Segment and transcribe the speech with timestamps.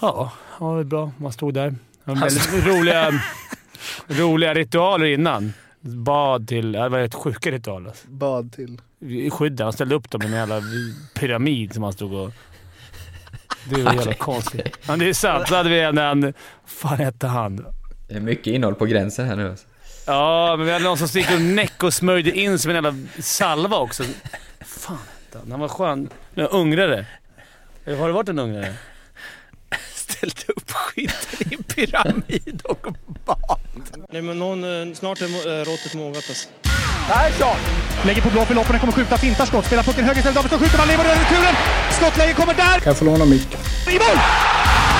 [0.00, 1.12] Ja, ja det var bra.
[1.18, 1.74] Man stod där.
[2.04, 3.20] Väldigt roliga,
[4.08, 5.52] roliga ritualer innan.
[5.80, 6.72] Bad till...
[6.72, 7.88] Det var rätt sjuka ritualer.
[7.88, 8.08] alltså.
[8.08, 8.80] Bad till.
[9.30, 9.64] Skydden.
[9.64, 10.62] Han ställde upp dem i en jävla
[11.14, 12.32] pyramid som han stod och...
[13.64, 14.78] Det var jävla konstigt.
[14.88, 15.48] Ja, det är sant.
[15.48, 15.98] Så hade vi en...
[15.98, 16.34] en
[16.66, 17.66] fan hette han?
[18.08, 19.66] Det är mycket innehåll på gränsen här nu alltså.
[20.06, 22.94] Ja, men vi hade någon som gick och näck och smörjde in som en jävla
[23.18, 24.04] salva också.
[24.60, 25.50] fan hette han?
[25.50, 26.08] Han var skön.
[26.34, 27.06] En ungrare.
[27.84, 28.74] Har det varit en ungrare?
[30.18, 32.86] Ställt upp skiten i en pyramid och
[33.26, 33.58] bad.
[34.12, 36.48] Nej men någon, eh, snart är eh, råttet mogat alltså.
[38.06, 40.78] Lägger på blå för loppen, kommer skjuta, fintar skott, spelar pucken höger istället, Davidsson skjuter,
[40.78, 41.54] man lever över returen!
[41.90, 42.78] Skottläge kommer där!
[42.80, 43.60] Kan jag få låna micken?
[43.94, 44.18] I mål!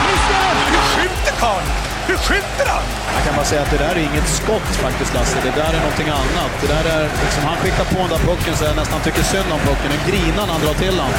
[0.06, 0.54] Missar!
[0.72, 1.68] Hur skjuter karln?
[2.08, 2.82] Hur skjuter han?
[3.16, 5.38] Jag kan bara säga att det där är inget skott faktiskt Lasse.
[5.42, 6.52] Det där är någonting annat.
[6.60, 9.50] Det där är liksom, han skickar på den där pucken så jag nästan tycker synd
[9.52, 9.90] om pucken.
[9.96, 11.12] En grinan han drar till han.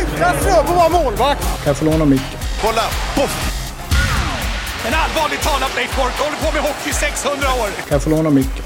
[0.00, 1.42] Utan Fröbo var målvakt.
[1.42, 2.43] Kan jag få låna micken?
[2.66, 2.82] Kolla!
[3.14, 3.60] Poff!
[4.86, 7.68] En allvarligt talad Blake Bork håller på med hockey i 600 år.
[7.76, 8.64] Kan jag få låna micken?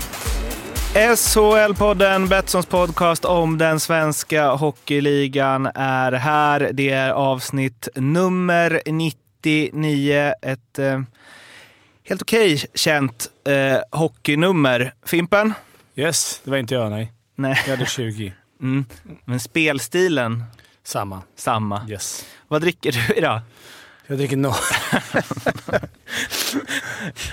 [0.95, 6.71] SHL-podden, Betssons podcast om den svenska hockeyligan är här.
[6.73, 10.33] Det är avsnitt nummer 99.
[10.43, 11.01] Ett eh,
[12.09, 14.95] helt okej känt eh, hockeynummer.
[15.07, 15.55] Fimpen?
[15.97, 17.13] Yes, det var inte jag nej.
[17.35, 17.63] Nej.
[17.67, 18.33] Jag hade 20.
[18.61, 18.85] Mm.
[19.25, 20.45] Men spelstilen,
[20.85, 21.23] Samma.
[21.37, 21.89] samma.
[21.89, 22.25] Yes.
[22.49, 23.41] Vad dricker du idag?
[24.11, 24.49] Jag dricker no.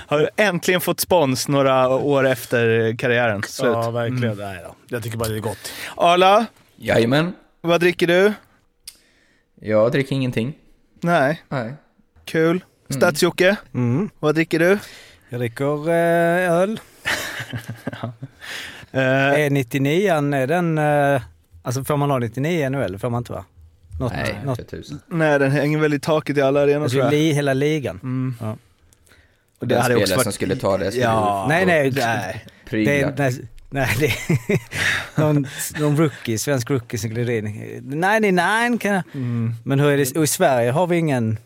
[0.06, 3.42] Har du äntligen fått spons några år efter karriären?
[3.42, 3.72] Slut.
[3.72, 4.36] Ja, verkligen.
[4.36, 4.74] Nej då.
[4.88, 5.72] Jag tycker bara det är gott.
[5.96, 7.32] Arla, Jajamän.
[7.60, 8.32] vad dricker du?
[9.60, 10.52] Jag dricker ingenting.
[11.00, 11.74] Nej, Nej.
[12.24, 12.64] kul.
[12.88, 14.10] Stats-Jocke, Mm.
[14.18, 14.78] vad dricker du?
[15.28, 16.80] Jag dricker eh, öl.
[18.92, 19.02] Eh,
[19.40, 20.78] Är 99 är den...
[20.78, 21.22] Eh,
[21.62, 23.44] alltså får man ha 99 nu eller får man inte va?
[24.00, 24.60] Något, Nej, något,
[25.06, 27.10] nej, den hänger väl i taket i alla arenor tror jag.
[27.12, 28.00] li, hela ligan.
[28.02, 28.34] Mm.
[28.40, 28.56] Ja.
[29.58, 31.46] Och Den hade spelare också varit- som skulle ta det skulle Ja.
[31.48, 31.90] Nej, nej.
[31.96, 32.44] nej.
[32.64, 32.92] Det pryda.
[32.92, 34.60] är, nej, nej, det är
[35.20, 35.46] någon,
[35.80, 37.44] någon rookie, svensk rookie som glider in.
[37.82, 39.02] 99 kan jag.
[39.14, 39.54] Mm.
[39.64, 40.16] Men hur är det?
[40.16, 41.38] Och i Sverige har vi ingen...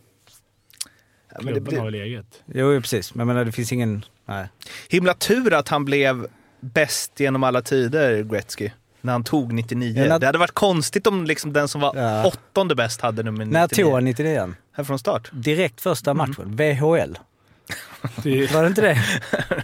[1.32, 2.42] Ja, men det Klubben har väl eget.
[2.54, 3.14] Jo, precis.
[3.14, 4.04] Men jag menar, det finns ingen...
[4.26, 4.48] Nej.
[4.88, 6.26] himla tur att han blev
[6.60, 8.70] bäst genom alla tider, Gretzky.
[9.00, 10.02] När han tog 99.
[10.02, 12.26] Ja, när- Det hade varit konstigt om liksom den som var Ja.
[12.26, 13.60] åttonde bäst hade nummer 99.
[13.60, 15.28] När tog han 99 Här från start.
[15.32, 16.56] Direkt första matchen.
[16.56, 17.18] VHL.
[18.22, 18.98] Det, Var det inte det?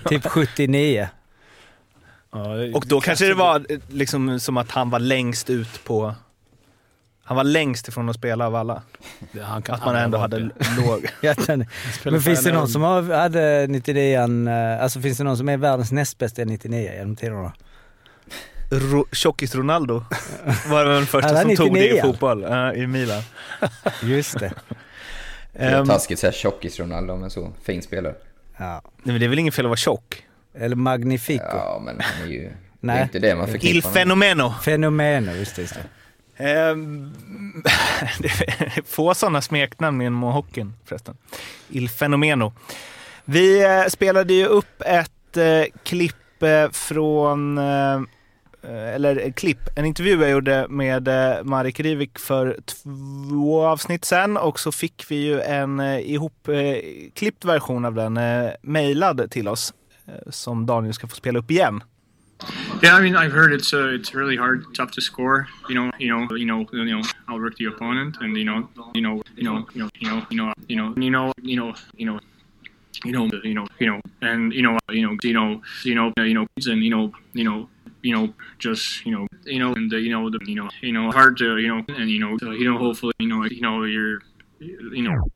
[0.09, 1.09] typ 79.
[2.33, 5.85] ja, det- Och då kanske det var eh, liksom som att han var längst ut
[5.85, 6.15] på...
[7.25, 8.83] Han var längst ifrån att spela av alla.
[9.33, 10.39] det- han kan Att man ändå hade
[10.87, 11.07] låg...
[12.05, 15.57] Men finns det någon som har, hade 99 eh, alltså finns det någon som är
[15.57, 17.53] världens näst bästa 99 genom tiderna?
[18.71, 20.05] Ro- Tjockis Ronaldo
[20.71, 22.03] var den första som tog det i 99.
[22.03, 23.23] fotboll ja, i Milan.
[24.03, 24.53] Just det.
[25.53, 28.15] Det är Ehm, taskigt såhär tjockis-Ronaldo, men så fin spelare.
[28.57, 28.81] Ja.
[28.85, 30.23] nej, men det är väl ingen fel att vara tjock?
[30.59, 31.45] Eller Magnifico.
[31.45, 32.43] Ja, men han är ju...
[32.43, 32.99] Det Nej.
[32.99, 33.95] är inte det man Il förknippar med.
[33.95, 34.55] fenomeno.
[34.63, 35.63] Fenomeno, just det.
[35.63, 36.45] Just det.
[36.45, 37.13] Ehm,
[38.19, 41.17] det är få sådana smeknamn inom hockeyn förresten.
[41.69, 42.53] Il fenomeno.
[43.25, 47.59] Vi eh, spelade ju upp ett eh, klipp eh, från,
[48.67, 51.09] eller klipp, en intervju jag gjorde med
[51.45, 57.95] Marek Rivik för två avsnitt sen och så fick vi ju en ihopklippt version av
[57.95, 58.19] den
[58.63, 59.75] mejlad till oss
[60.31, 61.83] som Daniel ska få spela upp igen.
[62.83, 65.49] Yeah, I mean, I've heard it's uh, it's really hard, tough to score.
[65.69, 69.01] You know, you know, you know, you know, outwork the opponent, and you know, you
[69.01, 71.73] know, you know, you know, you know, you know, you know, you know, you know,
[71.97, 72.21] you know,
[73.05, 76.13] you know, you know, you know, and you know, you know, you know, you know,
[76.23, 77.69] you know, and you know, you know, you know,
[78.59, 81.37] just you know, you know, and uh, you know, the, you know, you know, hard
[81.39, 84.21] to, you know, and you know, so, you know, hopefully, you know, you know, you're,
[84.59, 85.31] you know,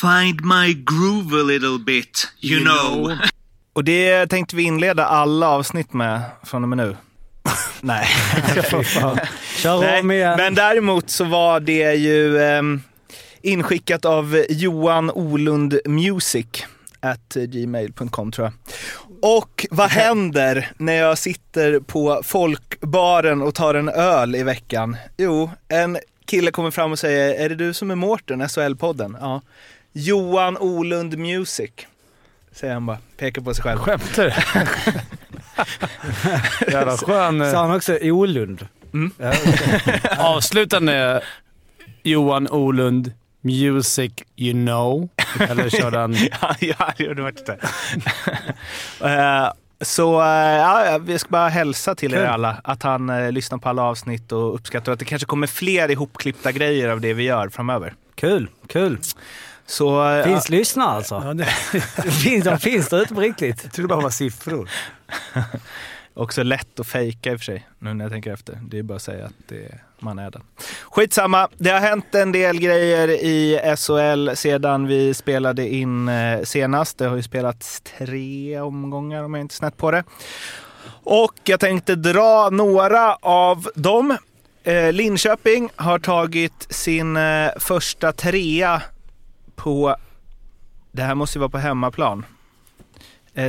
[0.00, 3.18] Find my groove a little bit, you, know.
[3.72, 6.96] Och det tänkte vi inleda alla avsnitt med från och med nu.
[7.80, 8.06] Nej.
[9.62, 10.00] Kör Nej.
[10.00, 10.36] om igen.
[10.36, 12.80] Men däremot så var det ju ehm,
[13.42, 16.46] inskickat av Johan Olund Music
[17.00, 18.52] at gmail.com tror jag.
[19.26, 24.96] Och vad händer när jag sitter på folkbaren och tar en öl i veckan?
[25.16, 29.16] Jo, en kille kommer fram och säger, är det du som är Mårten, SHL-podden?
[29.20, 29.40] Ja.
[29.92, 31.70] Johan Olund Music,
[32.52, 33.78] säger han bara, pekar på sig själv.
[33.78, 34.32] Skämtar du?
[36.72, 37.40] Jävla skön...
[37.40, 38.66] eh, Sa han också Olund?
[38.94, 39.10] Mm.
[39.18, 39.32] Ja.
[40.18, 41.22] Avslutande
[42.02, 45.08] Johan Olund, Music You Know.
[45.40, 46.16] Eller körde han...
[46.60, 47.58] ja, ja, det faktiskt det.
[49.08, 52.26] Eh, Så eh, ja, vi ska bara hälsa till er Kul.
[52.26, 55.90] alla att han eh, lyssnar på alla avsnitt och uppskattar att det kanske kommer fler
[55.90, 57.94] ihopklippta grejer av det vi gör framöver.
[58.14, 58.98] Kul, kul.
[59.66, 61.14] Så, eh, Finns lyssnare alltså?
[61.24, 61.44] Ja, det,
[62.12, 63.60] Finns, de finns där ute på riktigt.
[63.64, 64.68] jag trodde bara det var siffror.
[66.14, 68.58] Också lätt att fejka i och för sig, nu när jag tänker efter.
[68.62, 70.42] Det är bara att säga att det, man är den.
[70.90, 76.98] Skitsamma, det har hänt en del grejer i SHL sedan vi spelade in eh, senast.
[76.98, 80.04] Det har ju spelats tre omgångar om jag inte snett på det.
[80.86, 84.16] Och jag tänkte dra några av dem.
[84.62, 88.82] Eh, Linköping har tagit sin eh, första trea
[89.56, 89.96] på,
[90.92, 92.26] det här måste ju vara på hemmaplan,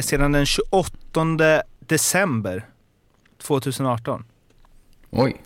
[0.01, 2.65] sedan den 28 december
[3.37, 4.25] 2018.
[5.11, 5.41] Oj.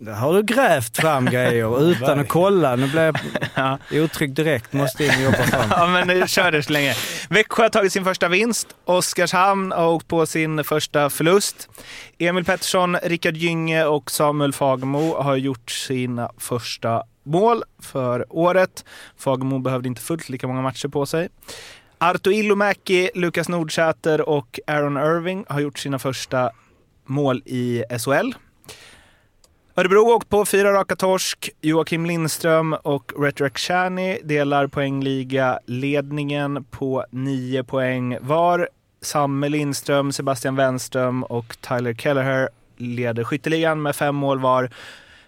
[0.00, 2.76] Där har du grävt fram grejer utan att kolla.
[2.76, 3.12] Nu blir
[3.54, 4.72] jag otrygg direkt.
[4.72, 5.70] Måste in och jobba fram.
[5.70, 6.94] Ja, men nu kör det så länge.
[7.28, 8.68] Växjö har tagit sin första vinst.
[8.84, 11.68] Oskarshamn har åkt på sin första förlust.
[12.18, 18.84] Emil Pettersson, Rickard Gynge och Samuel Fagemo har gjort sina första mål för året.
[19.18, 21.28] Fagemo behövde inte fullt lika många matcher på sig.
[21.98, 26.50] Arto Ilomäki, Lukas Nordsäter och Aaron Irving har gjort sina första
[27.06, 28.32] mål i SHL.
[29.78, 31.50] Örebro har åkt på fyra raka torsk.
[31.60, 38.68] Joakim Lindström och Retrek Shani delar poängliga-ledningen på nio poäng var.
[39.00, 44.70] Samme Lindström, Sebastian Wenström och Tyler Kelleher leder skytteligan med fem mål var.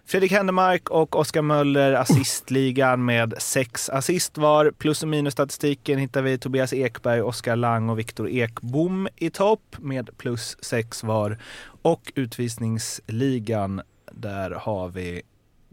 [0.06, 4.70] Fredrik Händemark och Oskar Möller assistligan med sex assist var.
[4.78, 10.10] Plus och minusstatistiken hittar vi Tobias Ekberg, Oskar Lang och Viktor Ekbom i topp med
[10.18, 11.38] plus sex var.
[11.82, 15.22] Och utvisningsligan, där har vi,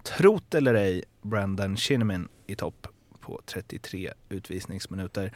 [0.04, 2.88] trot eller ej, Brandon Shinnimin i topp
[3.22, 5.31] på 33 utvisningsminuter.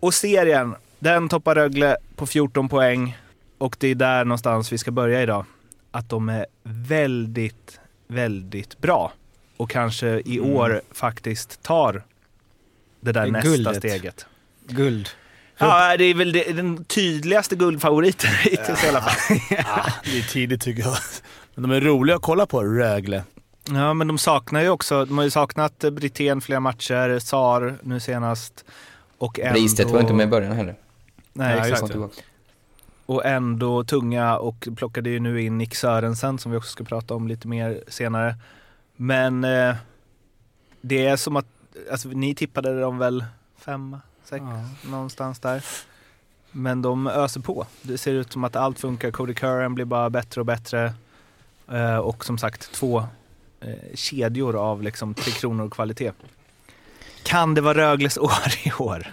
[0.00, 3.18] Och serien, den toppar Rögle på 14 poäng.
[3.58, 5.44] Och det är där någonstans vi ska börja idag.
[5.90, 9.12] Att de är väldigt, väldigt bra.
[9.56, 10.50] Och kanske i Mm.
[10.50, 12.02] år faktiskt tar
[13.00, 13.76] det där Det nästa guldet.
[13.76, 14.26] steget.
[14.68, 15.08] Guld.
[15.58, 19.38] Ja, det är väl det, den tydligaste guldfavoriten hittills i alla fall.
[19.66, 20.96] Ah, det är tidigt tycker jag.
[21.58, 23.24] Men de är roliga att kolla på, Rögle.
[23.70, 28.00] Ja, men de saknar ju också, de har ju saknat Brithén flera matcher, Sar nu
[28.00, 28.64] senast.
[29.18, 29.52] Och ändå...
[29.52, 30.74] Bristedt var inte med i början heller.
[31.32, 31.94] Nej, Ja, exakt.
[33.06, 37.14] Och ändå tunga och plockade ju nu in Nick Sörensen som vi också ska prata
[37.14, 38.36] om lite mer senare.
[38.96, 39.74] Men eh,
[40.80, 41.46] det är som att,
[41.90, 43.24] alltså ni tippade dem väl
[43.58, 44.44] femma, sex,
[44.90, 45.64] någonstans där.
[46.50, 47.66] Men de öser på.
[47.82, 49.10] Det ser ut som att allt funkar.
[49.10, 50.92] Cody Curran blir bara bättre och bättre.
[51.72, 52.98] Eh, och som sagt två
[53.60, 56.12] eh, kedjor av liksom tre kronor kvalitet.
[57.22, 59.12] Kan det vara Rögles år i år?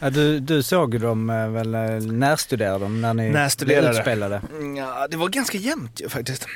[0.00, 1.70] Ja, du, du såg dem eh, väl,
[2.12, 3.88] närstuderade dem när ni Närstuderade.
[3.88, 4.42] blev utspelade?
[4.76, 6.46] Ja, det var ganska jämnt ju faktiskt.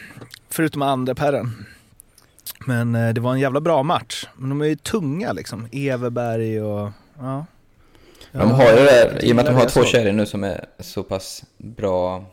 [0.48, 1.66] Förutom andra pärren.
[2.66, 4.26] Men eh, det var en jävla bra match.
[4.36, 5.68] Men de är ju tunga liksom.
[5.72, 6.90] Everberg och...
[7.18, 7.46] Ja.
[8.32, 10.64] De har ju det i och med att de har två kedjor nu som är
[10.80, 12.24] så pass bra.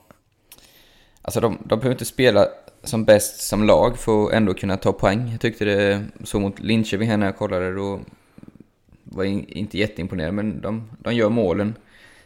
[1.21, 2.47] Alltså de, de behöver inte spela
[2.83, 5.29] som bäst som lag för att ändå kunna ta poäng.
[5.31, 7.99] Jag tyckte det så mot Linköping här när jag kollade då
[9.03, 11.75] var jag inte jätteimponerad men de, de gör målen.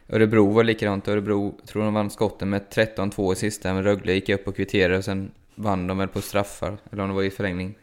[0.09, 1.07] Örebro var likadant.
[1.07, 4.97] Örebro tror de vann skotten med 13-2 i sista men Rögle gick upp och kvitterade
[4.97, 7.75] och sen vann de väl på straffar eller om det var i förlängning.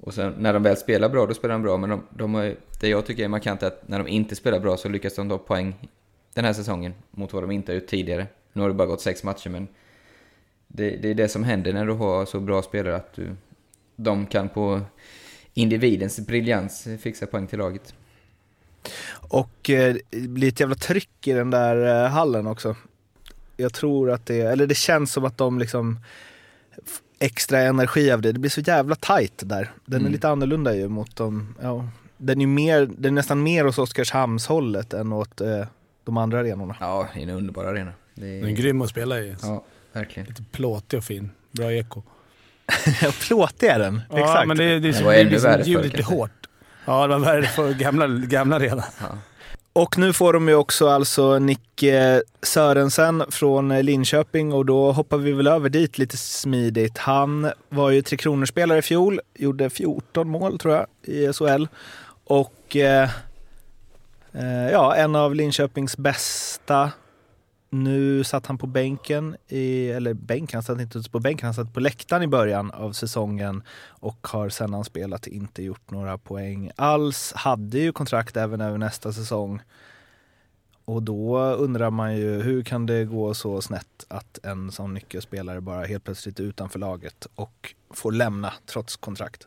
[0.00, 1.76] Och sen när de väl spelar bra, då spelar de bra.
[1.76, 4.60] Men de, de har, det jag tycker är markant är att när de inte spelar
[4.60, 5.74] bra så lyckas de ta poäng
[6.34, 8.26] den här säsongen mot vad de inte har gjort tidigare.
[8.52, 9.68] Nu har det bara gått sex matcher, men
[10.76, 13.36] det, det är det som händer när du har så bra spelare att du,
[13.96, 14.80] de kan på
[15.54, 17.94] individens briljans fixa poäng till laget.
[19.28, 22.76] Och eh, det blir ett jävla tryck i den där eh, hallen också.
[23.56, 25.98] Jag tror att det, eller det känns som att de liksom
[27.18, 28.32] extra energi av det.
[28.32, 29.70] Det blir så jävla tight där.
[29.84, 30.12] Den är Mm.
[30.12, 31.88] lite annorlunda ju mot de, ja.
[32.18, 35.66] Den är, mer, den är nästan mer åt Oskarshamnshållet än åt eh,
[36.04, 36.76] de andra arenorna.
[36.80, 37.92] Ja, det är en underbar arena.
[38.14, 39.36] Det är, Den är grym att spela i.
[39.42, 39.64] Ja,
[39.96, 40.28] verkligen.
[40.28, 41.30] Lite plåtig och fin.
[41.52, 42.02] Bra eko.
[43.02, 44.02] Ja, plåtig är den.
[44.10, 44.48] Ja, Exakt.
[44.48, 46.14] men det, det, Det det, var ännu värre förr, kanske.
[46.14, 46.30] hårt.
[46.84, 48.82] Ja, det var värre för gamla, gamla redan.
[49.72, 54.92] Och nu får de ju också alltså Nick eh, Sörensen från eh, Linköping och då
[54.92, 56.98] hoppar vi väl över dit lite smidigt.
[56.98, 61.66] Han var ju Tre Kronor-spelare i fjol, gjorde 14 mål tror jag i SHL.
[62.24, 63.10] Och eh,
[64.32, 66.90] eh, ja, en av Linköpings bästa.
[67.70, 71.74] Nu satt han på bänken, i, eller bänk, han satt inte på bänken, han satt
[71.74, 76.70] på läktaren i början av säsongen och har sedan han spelat inte gjort några poäng
[76.76, 77.32] alls.
[77.36, 79.60] Hade ju kontrakt även över nästa säsong.
[80.84, 85.60] Och då undrar man ju hur kan det gå så snett att en sån nyckelspelare
[85.60, 89.46] bara helt plötsligt är utanför laget och får lämna trots kontrakt.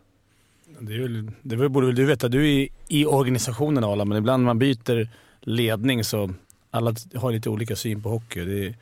[0.80, 2.28] Det, är väl, det borde väl du veta.
[2.28, 5.10] Du är i, i organisationen Arla, men ibland när man byter
[5.42, 6.34] ledning så
[6.72, 8.46] alla har lite olika syn på hockey.
[8.46, 8.76] Det är,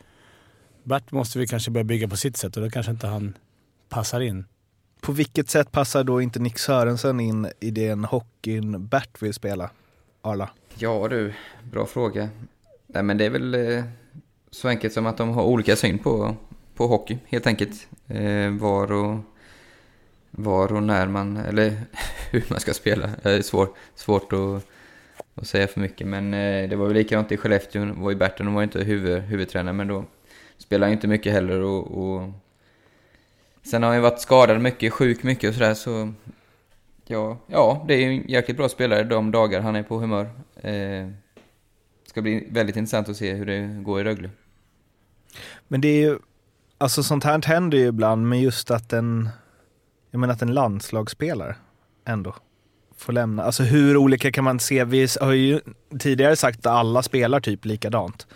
[0.84, 3.34] Bert måste vi kanske börja bygga på sitt sätt och då kanske inte han
[3.90, 4.46] passar in.
[5.02, 9.70] På vilket sätt passar då inte Nick Sörensen in i den hockeyn Bert vill spela?
[10.22, 10.50] Arla?
[10.76, 12.30] Ja du, bra fråga.
[12.88, 13.84] Nej men det är väl eh,
[14.52, 16.36] så enkelt som att de har olika syn på,
[16.76, 17.88] på hockey helt enkelt.
[18.08, 19.20] Eh, var, och,
[20.32, 21.82] var och när man, eller
[22.32, 23.10] hur man ska spela.
[23.24, 24.68] Det är svår, svårt att,
[25.38, 27.94] att säga för mycket men eh, det var väl likadant i Skellefteå.
[27.94, 30.06] var ju Berton, de var inte huvud, huvudtränare men då
[30.58, 32.30] spelade han inte mycket heller och, och
[33.68, 36.14] Sen har han ju varit skadad mycket, sjuk mycket och sådär så...
[37.06, 40.30] Ja, ja, det är ju en jäkligt bra spelare de dagar han är på humör.
[40.56, 41.10] Eh,
[42.06, 44.30] ska bli väldigt intressant att se hur det går i Rögle.
[45.68, 46.20] Men det är ju,
[46.78, 49.30] alltså sånt här händer ju ibland, men just att en,
[50.12, 51.56] jag menar att en landslagsspelare
[52.06, 52.36] ändå
[52.98, 53.44] får lämna.
[53.44, 54.84] Alltså hur olika kan man se?
[54.84, 55.60] Vi har ju
[56.00, 58.28] tidigare sagt att alla spelar typ likadant.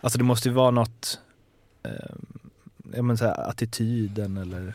[0.00, 1.18] Alltså det måste ju vara något,
[1.84, 1.90] eh,
[2.94, 4.74] jag menar så här, attityden eller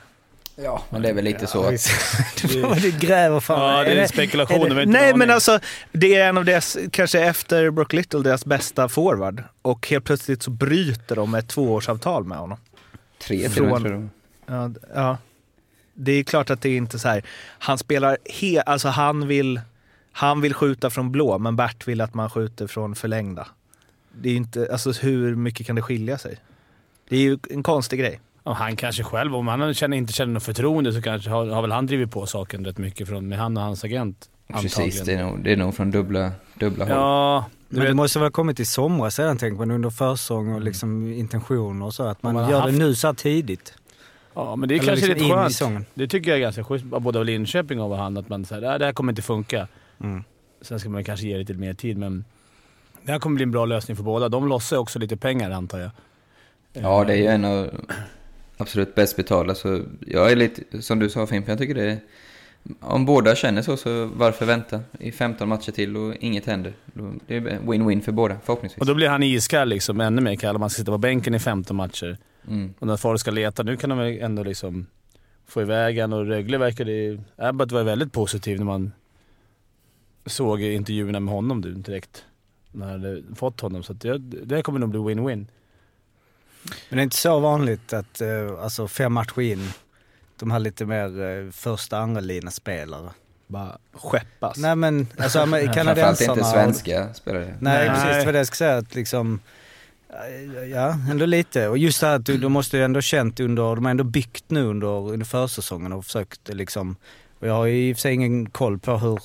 [0.56, 1.88] Ja, men det är väl lite så att...
[2.82, 3.78] du gräver fan.
[3.78, 4.72] Ja, det är spekulationer.
[4.72, 5.34] Är det, nej en men aning.
[5.34, 5.60] alltså,
[5.92, 9.44] det är en av deras, kanske efter Brock Little, deras bästa forward.
[9.62, 12.58] Och helt plötsligt så bryter de ett tvåårsavtal med honom.
[13.22, 14.10] Tre Från- tror jag.
[14.46, 15.18] Ja, ja.
[15.94, 17.24] Det är klart att det är inte så här.
[17.60, 19.62] han spelar he, alltså han vill,
[20.12, 23.48] han vill skjuta från blå men Bert vill att man skjuter från förlängda.
[24.22, 26.38] Det är inte, alltså hur mycket kan det skilja sig?
[27.10, 28.20] Det är ju en konstig grej.
[28.44, 31.62] Och han kanske själv, om han känner, inte känner något förtroende så kanske har, har
[31.62, 34.30] väl han drivit på saken rätt mycket från, med han och hans agent.
[34.54, 35.06] Precis, antagligen.
[35.06, 36.94] det är, nog, det är nog från dubbla, dubbla håll.
[36.94, 39.90] Ja, du Men det vet, måste väl ha kommit i somras sedan tänker man under
[39.90, 42.04] försäsong och liksom intentioner och så.
[42.04, 43.74] Att man Man gör haft- det nu så här tidigt.
[44.34, 45.88] Ja, men det är Eller kanske liksom lite skönt.
[45.94, 48.62] Det tycker jag är ganska schysst, både av Linköping och av han, att man säger
[48.70, 49.68] "Nej, det här kommer inte funka.
[50.04, 50.24] Mm.
[50.62, 52.26] Sen ska man kanske ge lite mer tid, men
[53.04, 54.30] det här kommer bli en bra lösning för båda.
[54.30, 55.92] De lossar också lite pengar antar jag.
[56.74, 57.70] Ja, det är ju en av
[58.58, 59.56] absolut bäst betalda.
[59.56, 61.98] Så jag är lite, som du sa Fimpen, jag tycker det är...
[62.80, 66.74] Om båda känner så, så varför vänta i 15 matcher till och inget händer?
[67.28, 68.80] Det är win-win för båda, förhoppningsvis.
[68.80, 71.36] Och då blir han iskall liksom, ännu mer kall om man ska sitta på bänken
[71.36, 72.18] i 15 matcher.
[72.48, 72.74] Mm.
[72.80, 74.86] Och när folk ska leta, nu kan de väl ändå liksom
[75.48, 77.20] få iväg han och Rögle verkar det...
[77.36, 78.92] Abbott var väldigt positiv när man
[80.26, 82.26] såg intervjuerna med honom du, direkt.
[82.72, 83.84] När han hade fått honom.
[83.84, 85.48] Så att det, det kommer nog bli win-win.
[86.90, 89.70] Men det är inte så vanligt att, eh, alltså fem matcher in,
[90.40, 93.10] de här lite mer eh, första, andra lina spelare.
[93.48, 94.58] Bara skeppas.
[94.58, 96.34] Nej men, alltså men Framförallt kanadensarna...
[96.34, 97.46] inte svenska spelare.
[97.46, 97.90] Nej, Nej.
[97.90, 98.20] precis.
[98.20, 98.78] Det var det jag skulle säga.
[98.78, 99.40] Att liksom,
[100.72, 101.68] ja, ändå lite.
[101.68, 104.04] Och just det här att du, de måste ju ändå känt under, de har ändå
[104.04, 106.96] byggt nu under, under försäsongen och försökt liksom,
[107.40, 109.20] och jag har ju i och för sig ingen koll på hur,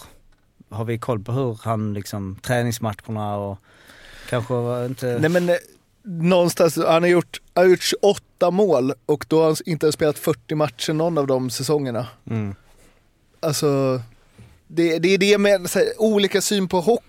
[0.71, 3.59] har vi koll på hur han liksom, träningsmatcherna och
[4.29, 5.19] kanske inte...
[5.21, 5.57] Nej men eh,
[6.03, 10.19] någonstans, han har gjort, han har gjort 28 mål och då har han inte spelat
[10.19, 12.07] 40 matcher någon av de säsongerna.
[12.31, 12.55] Mm.
[13.41, 14.01] Alltså,
[14.67, 17.05] det, det är det med här, olika syn på hockey.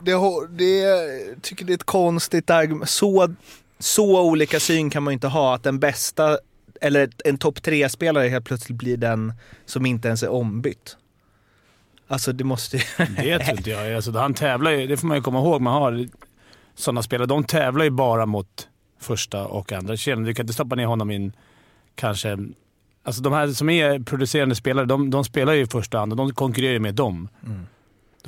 [0.00, 0.14] Det,
[0.50, 2.90] det, tycker det är ett konstigt argument.
[2.90, 3.34] Så,
[3.78, 6.38] så olika syn kan man ju inte ha att den bästa,
[6.80, 9.32] eller en topp tre spelare helt plötsligt blir den
[9.66, 10.96] som inte ens är ombytt.
[12.08, 12.82] Alltså det måste ju...
[12.98, 13.94] Det tror inte jag.
[13.94, 15.60] Alltså, han tävlar ju, det får man ju komma ihåg.
[15.60, 16.08] Man har
[16.74, 17.26] sådana spelare.
[17.26, 18.68] De tävlar ju bara mot
[19.00, 20.22] första och andra kedjan.
[20.22, 21.32] Du kan inte stoppa ner honom i en,
[21.94, 22.38] kanske...
[23.06, 26.72] Alltså de här som är producerande spelare, de, de spelar ju första och de konkurrerar
[26.72, 27.28] ju med dem.
[27.46, 27.66] Mm.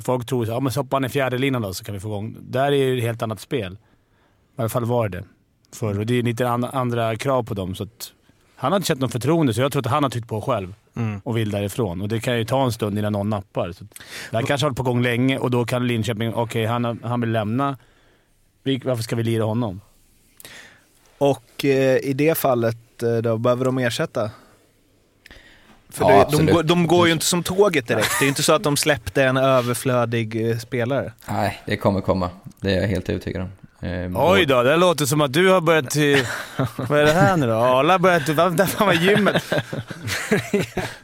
[0.01, 1.99] Folk tror att ja, men så hoppar han i fjärde linan då så kan vi
[1.99, 2.37] få igång.
[2.41, 3.73] Där är ju ett helt annat spel.
[4.57, 5.23] I alla fall var det
[5.75, 5.99] förr.
[5.99, 7.75] Och det är lite an, andra krav på dem.
[7.75, 8.13] Så att,
[8.55, 10.73] han har inte känt något förtroende, så jag tror att han har tryckt på själv
[10.95, 11.21] Mm.
[11.23, 12.01] och vill därifrån.
[12.01, 13.71] Och det kan ju ta en stund innan någon nappar.
[13.71, 13.83] Så
[14.31, 16.97] det här kanske har varit på gång länge och då kan Linköping, okej han, har-
[17.03, 17.77] han vill lämna.
[18.83, 19.81] Varför ska vi lira honom?
[21.17, 24.31] Och eh, i det fallet eh, då behöver de ersätta.
[25.89, 28.19] För Ja, det, de, går- de går ju inte som tåget direkt.
[28.19, 31.11] Det är inte så att de släppte en överflödig eh, spelare.
[31.29, 32.29] Nej, det kommer komma.
[32.61, 33.49] Det är jag helt övertygad om.
[33.87, 35.89] Eh, Oj då, det låter som att du har börjat...
[35.89, 36.25] till-
[36.75, 37.53] vad är det här nu då?
[37.53, 38.25] Arla har börjat...
[38.57, 39.43] Där fan var gymmet.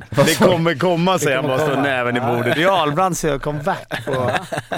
[0.10, 2.56] det kommer komma säger han bara och slår näven i bordet.
[2.56, 4.32] Det är Ahlbrand säger comeback på...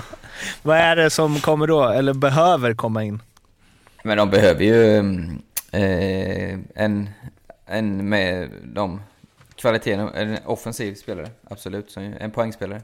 [0.61, 3.21] Vad är det som kommer då, eller behöver komma in?
[4.03, 7.09] Men de behöver ju mm, eh, en,
[7.65, 9.01] en med de
[9.65, 12.81] kvaliteterna, en offensiv spelare, absolut, som en poängspelare.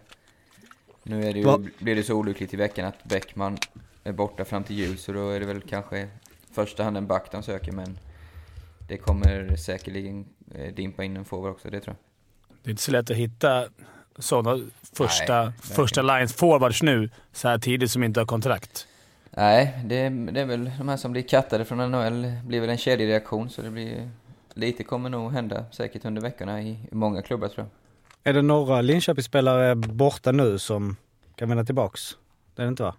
[1.03, 3.57] Nu är det ju, Va- blir det så olyckligt i veckan att Bäckman
[4.03, 6.07] är borta fram till jul, så då är det väl kanske
[6.53, 7.97] första hand en back de söker, men
[8.88, 12.55] det kommer säkerligen eh, dimpa in en forward också, det tror jag.
[12.63, 13.65] Det är inte så lätt att hitta
[14.19, 14.63] sådana
[14.95, 18.88] första, Nej, första lines forwards nu så här tidigt som inte har kontrakt.
[19.29, 22.31] Nej, det, är- det är väl de här som blir kattade från NHL.
[22.45, 24.09] blir väl en kedjereaktion, så det blir...
[24.53, 28.29] Lite kommer nog hända säkert under veckorna i, många klubbar tror jag.
[28.29, 30.96] Är det några Linköpingsspelare borta nu som
[31.36, 32.17] kan vända tillbaks?
[32.55, 32.96] Det är det inte va?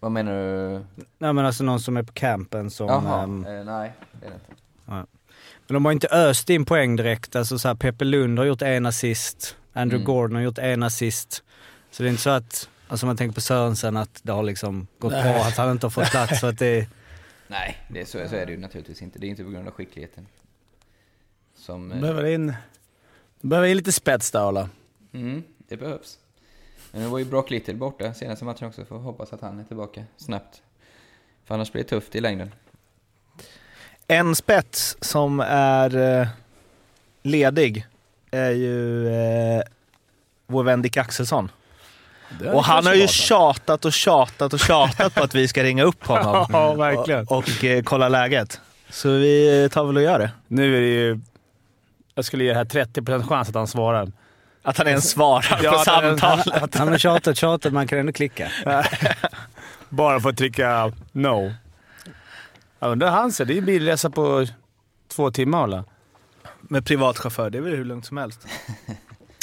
[0.00, 0.84] Vad menar du?
[1.18, 2.88] Nej men alltså någon som är på campen som...
[2.88, 4.62] Jaha, ehm, eh, nej det är det inte.
[4.86, 5.06] ja.
[5.66, 7.36] Men de har inte öst in poäng direkt.
[7.36, 10.04] Alltså så här, Peppe Lund har gjort en assist, Andrew Mm.
[10.14, 11.42] Gordon har gjort en assist.
[11.90, 14.86] Så det är inte så att, alltså man tänker på Sörensen, att det har liksom
[14.98, 15.22] gått Nej.
[15.22, 16.40] bra, att han inte har fått plats.
[16.40, 16.88] Så att det,
[17.48, 19.18] Nej, det är så, så är det ju naturligtvis inte.
[19.18, 20.26] Det är inte på grund av skickligheten.
[21.60, 21.92] Som...
[21.92, 22.54] eh, Behöver in,
[23.40, 24.68] behöver in lite spets där Ola.
[25.12, 26.18] Mm, det behövs.
[26.92, 29.64] Men nu var ju Brock Little borta senaste matchen också, får hoppas att han är
[29.64, 30.62] tillbaka snabbt.
[31.44, 32.50] För annars blir det tufft i längden.
[34.06, 36.28] En spets som är eh,
[37.22, 37.86] ledig
[38.30, 39.62] är ju eh,
[40.46, 41.50] vår vän Dick Axelsson.
[42.52, 46.06] Och han har ju tjatat och tjatat och tjatat på att vi ska ringa upp
[46.06, 47.26] honom Ja, verkligen.
[47.26, 48.60] och, och eh, kolla läget.
[48.90, 50.30] Så vi tar väl och gör det.
[50.48, 51.20] Nu är det ju...
[52.14, 54.12] Jag skulle ge det här 30% chans att han svarar.
[54.62, 56.40] Att han ens svarar Ja, på att- samtal.
[56.62, 58.50] att han har tjatat, tjatat, man kan ändå klicka.
[59.88, 61.52] Bara för att trycka no.
[62.78, 63.46] Jag undrar han sig.
[63.46, 64.46] Det är ju bilresa på
[65.08, 65.84] två timmar Ola.
[66.60, 68.46] Med privatchaufför, det är väl hur lugnt som helst.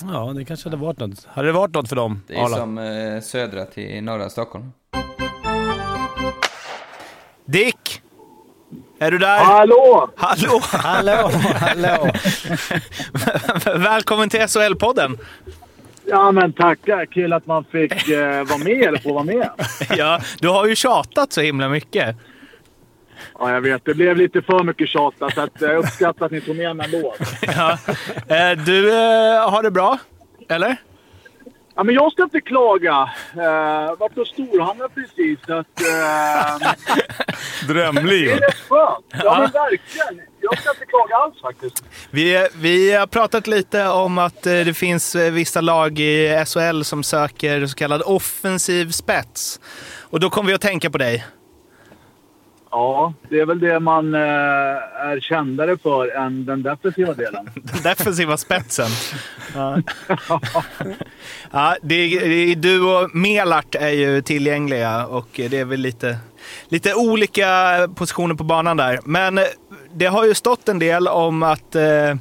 [0.04, 1.26] Ja, det kanske hade varit något.
[1.26, 2.58] Hade det varit något för dem, Det är Arla?
[2.58, 4.72] som eh, södra till norra Stockholm.
[7.46, 8.02] Dick!
[9.00, 9.38] Är du där?
[9.38, 10.10] Hallå!
[10.16, 10.60] Hallå!
[10.64, 12.10] Hallå, hallå!
[13.80, 15.18] Välkommen till SHL-podden!
[16.06, 19.50] Ja men tackar, kul att man fick eh, vara med eller få vara med.
[19.98, 22.16] Ja, du har ju tjatat så himla mycket.
[23.40, 26.42] Ja jag vet, det blev lite för mycket tjat så att jag uppskattar att ni
[26.42, 27.16] tog med mig ändå.
[27.42, 27.78] Ja.
[28.36, 29.98] Eh, Du eh, har det bra?
[30.50, 30.76] Eller?
[31.76, 33.10] Ja men jag ska inte klaga.
[33.36, 35.82] Uh, var på storhandlar precis så att...
[35.82, 36.72] Uh,
[37.68, 38.28] Drömliv.
[38.28, 39.06] det är rätt skönt.
[39.24, 40.28] Ja men verkligen.
[40.42, 41.84] Jag ska inte klaga alls faktiskt.
[42.12, 46.82] Vi, vi har pratat lite om att eh, det finns eh, vissa lag i SHL
[46.82, 49.60] som söker så kallad offensiv spets.
[50.10, 51.26] Och då kommer vi att tänka på dig.
[52.72, 57.50] Ja, det är väl det man eh, är kändare för än den defensiva delen.
[57.56, 58.90] Den defensiva spetsen.
[59.56, 59.82] Ja.
[61.52, 66.18] Ja, det är, det du och Melart är ju tillgängliga och det är väl lite,
[66.68, 67.48] lite olika
[67.96, 69.00] positioner på banan där.
[69.06, 69.44] Men eh,
[69.94, 72.16] det har ju stått en del om att eh,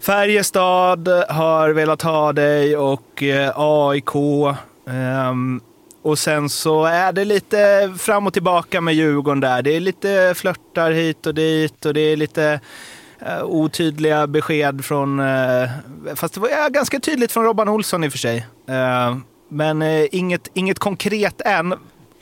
[0.00, 4.14] Färjestad har velat ha dig och eh, AIK.
[4.88, 5.60] ehm,
[6.02, 9.62] och sen så är det lite fram och tillbaka med Djurgården där.
[9.62, 12.60] Det är lite flörtar hit och dit och det är lite
[13.18, 15.20] eh, otydliga besked från...
[15.20, 15.70] eh,
[16.14, 18.46] fast det var ja, ganska tydligt från Robban Olsson i och för sig.
[18.68, 19.16] Eh,
[19.48, 21.74] men eh, inget, inget konkret än.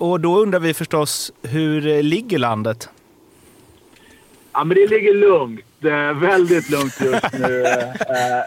[0.02, 2.88] Och då undrar vi förstås, hur eh, ligger landet?
[4.52, 5.60] Ja, men det ligger lugnt.
[5.78, 7.64] Det är väldigt lugnt just nu.
[7.64, 8.44] Eh,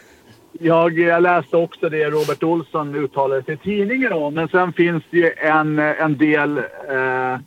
[0.59, 5.03] Jag, jag läste också det Robert Olsson uttalade sig i tidningen om, men sen finns
[5.09, 6.57] det ju en, en del...
[6.57, 7.37] Eh,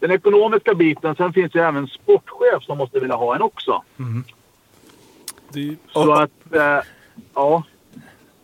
[0.00, 3.82] den ekonomiska biten, sen finns det ju även sportchef som måste vilja ha en också.
[5.92, 6.80] Så att, eh,
[7.34, 7.62] ja.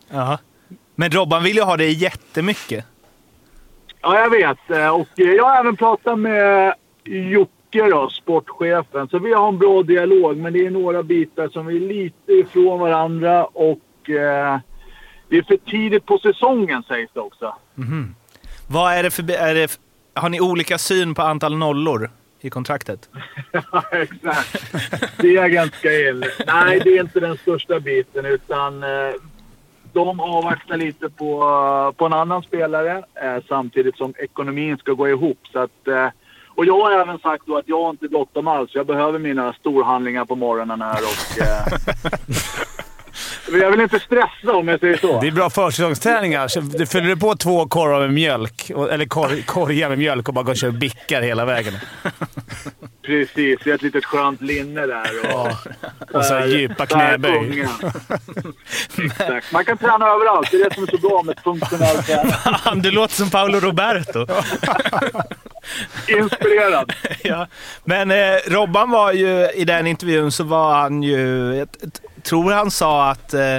[0.09, 0.39] Jaha.
[0.95, 2.85] Men Robban vill ju ha det jättemycket.
[4.05, 4.69] Ja, jag vet.
[4.69, 9.07] Eh, Och eh, jag har även pratat med Jocke, då, sportchefen.
[9.09, 12.79] Så vi har en bra dialog, men det är några bitar som är lite ifrån
[12.79, 14.59] varandra och eh,
[15.29, 17.55] det är för tidigt på säsongen sägs det också.
[17.75, 18.15] Mhm.
[18.67, 19.31] Vad är det för...
[19.31, 19.79] Är det,
[20.13, 22.09] har ni olika syn på antal nollor
[22.41, 23.09] i kontraktet?
[23.51, 24.71] Ja, exakt.
[25.17, 26.27] Det är ganska illa.
[26.47, 28.89] Nej, det är inte den största biten utan eh,
[29.95, 35.39] de avvaktar lite på, på en annan spelare eh, samtidigt som ekonomin ska gå ihop.
[35.53, 36.07] Så att, eh,
[36.55, 38.71] och jag har även sagt då att jag har inte bråttom alls.
[38.73, 41.41] Jag behöver mina storhandlingar på morgonen här och...
[41.41, 41.67] Eh,
[43.61, 45.21] jag vill inte stressa om jag säger så.
[45.21, 46.77] Det är bra försäsongsträningar.
[46.77, 50.51] Du fyller på två korvar med mjölk, eller korg, korgar med mjölk och bara går
[50.51, 51.73] och kör bickar hela vägen.
[53.05, 55.35] Precis, ett litet skönt linne där.
[55.35, 55.47] Och,
[56.15, 57.61] Och så där- djupa knäböj.
[58.97, 59.51] Exakt.
[59.51, 60.51] Man kan träna överallt.
[60.51, 62.81] Det är det som är så bra med funktionell träning.
[62.81, 64.19] Du låter som Paolo Roberto.
[66.07, 66.93] Inspirerad.
[67.23, 67.47] ja.
[67.83, 71.67] Men eh, Robban var ju, i den intervjun så var han ju, jag
[72.23, 73.57] tror han sa att eh,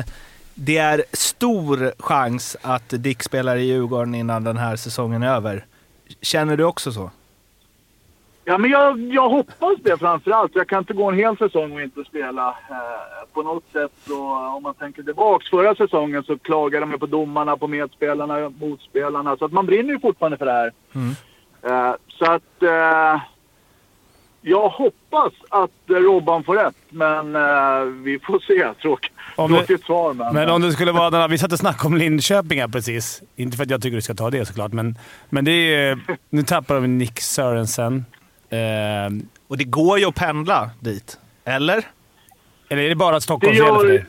[0.55, 5.65] det är stor chans att Dick spelar i Djurgården innan den här säsongen är över.
[6.23, 7.11] Känner du också så?
[8.49, 10.53] Ja, men jag, jag hoppas det framförallt.
[10.55, 12.49] Jag kan inte gå en hel säsong och inte spela.
[12.49, 16.99] Eh, på något sätt så, om man tänker tillbaks, förra säsongen så klagade de ju
[16.99, 19.37] på domarna, på medspelarna, motspelarna.
[19.37, 20.73] Så att man brinner ju fortfarande för det här.
[21.63, 23.23] Eh, så att eh,
[24.41, 28.81] jag hoppas att Robban får rätt, men eh, vi får se.
[28.83, 30.35] Tråk, Om det- tråkigt svar, men...
[30.35, 31.11] Men om det skulle vara...
[31.11, 33.23] Den här, vi satt och snackade om Linköping här precis.
[33.37, 35.99] Inte för att jag tycker du ska ta det såklart, men, men det är
[36.31, 38.05] Nu tappar de Nick Sörensen.
[38.51, 39.11] Eh,
[39.49, 41.19] Och det går ju att pendla dit.
[41.45, 41.85] Eller?
[42.69, 44.05] Eller är det bara Det, Stockholm som gäller för dig?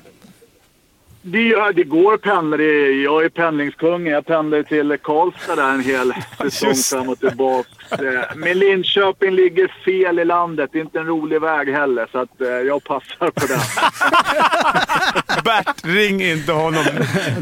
[1.32, 2.58] Det, gör, det går att pendla.
[3.04, 4.14] Jag är pendlingskungen.
[4.14, 6.14] Jag pendlar till Karlstad där en hel
[6.52, 7.70] säsong fram och tillbaka.
[7.92, 10.70] Eh, Men Linköping ligger fel i landet.
[10.74, 13.60] Det är inte en rolig väg heller, så att, eh, jag passar på den.
[15.44, 16.84] Bert, ring inte honom.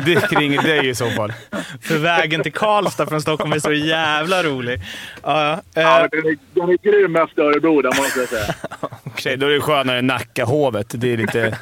[0.05, 1.33] Dick ringer dig i så fall.
[1.81, 4.79] För vägen till Karlstad från Stockholm är så jävla rolig.
[5.23, 5.59] Ja, ja.
[5.73, 8.55] Ja, Eh, den, är, den är grym efter Örebro, där måste jag säga.
[9.03, 10.87] Okej, då är det skönare Nackahovet.
[10.93, 11.57] Det är lite...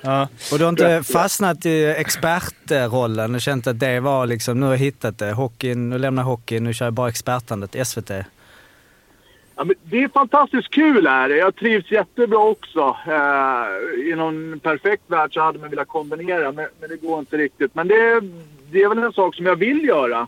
[0.00, 0.28] ja.
[0.52, 4.72] Och du har inte fastnat i expertrollen och känt att det var liksom, nu har
[4.72, 5.32] jag hittat det.
[5.32, 8.10] Hockeyn, nu lämnar jag hockeyn, nu kör jag bara expertandet, SVT.
[9.56, 11.28] Ja, det är fantastiskt kul här.
[11.30, 12.96] Jag trivs jättebra också.
[13.06, 17.36] Eh, I någon perfekt värld så hade man velat kombinera, men, men det går inte
[17.36, 17.74] riktigt.
[17.74, 18.20] Men det,
[18.70, 20.26] det är väl en sak som jag vill göra.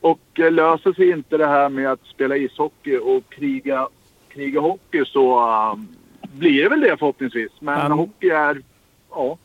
[0.00, 3.88] Och eh, löser sig inte det här med att spela ishockey och kriga,
[4.28, 5.74] kriga hockey så eh,
[6.32, 7.50] blir det väl det förhoppningsvis.
[7.60, 8.62] Men Men- hockey är...
[9.14, 9.38] Ja.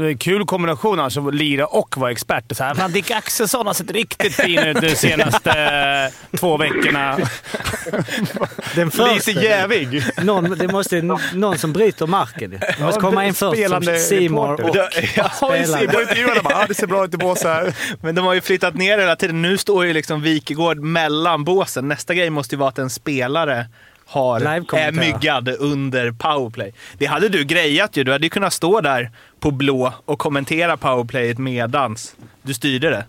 [0.00, 2.44] Det är en kul kombination alltså, att lira och vara expert.
[2.56, 7.18] Så här, fan, Dick Axelsson har sett riktigt fin ut de senaste eh, två veckorna.
[8.74, 10.02] Den Lite jävig.
[10.22, 11.02] Någon, det måste ju
[11.34, 12.50] någon som bryter marken.
[12.50, 15.10] Det måste komma in först som Simon och reporter.
[15.16, 16.42] Ja, spelare.
[16.42, 17.74] bara ah, “det ser bra ut i bås här”.
[18.02, 19.42] Men de har ju flyttat ner hela tiden.
[19.42, 21.88] Nu står ju liksom Wikegård mellan båsen.
[21.88, 23.66] Nästa grej måste ju vara att en spelare
[24.10, 26.72] har är myggad under powerplay.
[26.98, 28.04] Det hade du grejat ju.
[28.04, 33.04] Du hade ju kunnat stå där på blå och kommentera powerplayet medans du styrde det.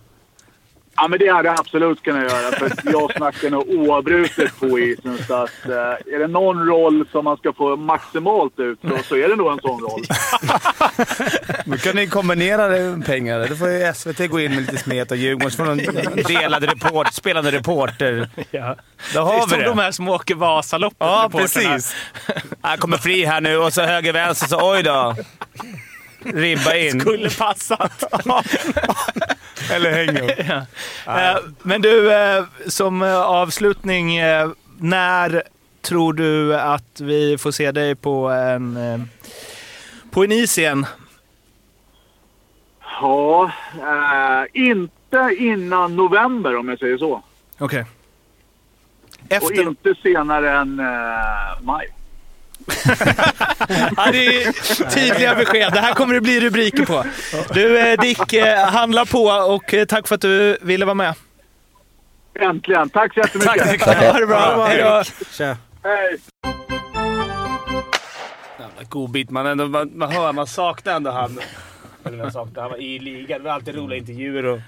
[1.02, 2.52] Ja, men det hade jag absolut kunnat göra.
[2.52, 5.18] För jag snackar nog oavbrutet på isen.
[5.28, 9.16] Så att, eh, är det någon roll som man ska få maximalt ut så, så
[9.16, 10.02] är det nog en sån roll.
[11.66, 13.48] Då kan ni kombinera det pengar.
[13.48, 17.14] Då får ju SVT gå in med lite smet och Djurgården får de delad report,
[17.14, 18.30] spelande reporter.
[18.52, 18.76] Ja.
[19.14, 19.66] Då det är har vi som det.
[19.66, 20.98] de här som åker Vasaloppet.
[21.00, 21.96] Ja, precis.
[22.62, 25.16] Han kommer fri här nu och så höger, vänster, så oj då.
[26.23, 26.99] Ribba in.
[26.99, 28.03] Skulle passat.
[29.71, 30.65] Eller hänger.
[31.05, 31.31] Ja.
[31.31, 34.19] Eh, Men du, eh, som eh, avslutning.
[34.77, 35.43] När
[35.81, 38.79] tror du att vi får se dig på en,
[40.12, 40.86] på en is igen?
[43.01, 47.23] Ja, eh, inte innan november om jag säger så.
[47.60, 47.86] Okej.
[49.25, 49.62] Och Efter...
[49.62, 51.88] inte senare än eh, maj.
[53.97, 55.74] Ja, det är tydliga besked.
[55.74, 57.04] Det här kommer det bli rubriker på.
[57.54, 61.13] Du eh, Dick, eh, handla på och eh, tack för att du ville vara med.
[62.39, 62.89] Äntligen.
[62.89, 63.58] Tack så jättemycket.
[63.58, 63.84] Tack, Dick.
[63.84, 64.65] Ha det bra.
[64.65, 65.04] Hej då.
[65.32, 65.58] Tja.
[65.84, 66.17] Hej.
[68.60, 69.30] Jävla godbit.
[69.30, 71.39] Man, ändå, man, man hör, man saknar ändå han.
[72.06, 73.39] Eller man saknar, han var i ligan.
[73.39, 74.60] Det var alltid roliga intervjuer och...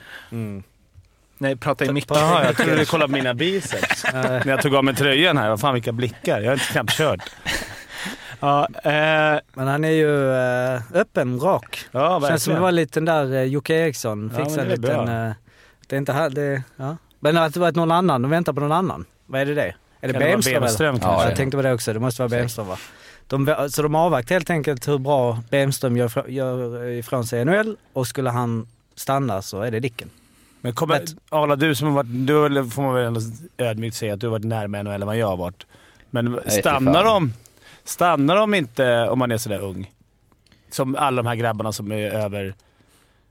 [1.37, 2.17] Nej, prata i micken.
[2.17, 4.03] Jaha, jag trodde du kollade på mina biceps.
[4.13, 5.49] När jag tog av mig tröjan här.
[5.49, 6.39] Vad fan vilka blickar.
[6.39, 7.29] Jag har inte knappt kört.
[8.43, 11.85] Ja, eh, Men han är ju eh, öppen, rak.
[11.91, 14.31] Ja, Känns som det var lite den där eh, Jocke Eriksson.
[14.33, 15.27] Ja, Fixade men det liten...
[15.27, 15.33] Eh,
[15.87, 16.63] det är inte här, det...
[16.75, 16.97] Ja.
[17.19, 18.21] Men att det varit någon annan.
[18.21, 19.05] De väntar på någon annan.
[19.25, 19.75] Vad är det det?
[20.01, 20.99] Är det Bemström?
[21.01, 21.93] Ja, Ja, jag tänkte på det också.
[21.93, 22.77] Det måste vara Bemström va?
[23.27, 27.77] De, så de avvaktar helt enkelt hur bra Bemström gör, gör ifrån sig i NHL
[27.93, 30.09] och skulle han stanna så är det Dicken.
[30.61, 31.03] Men kommer.
[31.29, 32.27] Arla, du som har varit...
[32.27, 33.21] Du får man väl ändå
[33.57, 35.65] ödmjukt säga att du har varit närmare NHL än vad jag har varit.
[36.09, 37.33] Men stannar de,
[37.83, 39.93] stannar de inte om man är sådär ung?
[40.69, 42.53] Som alla de här grabbarna som är över...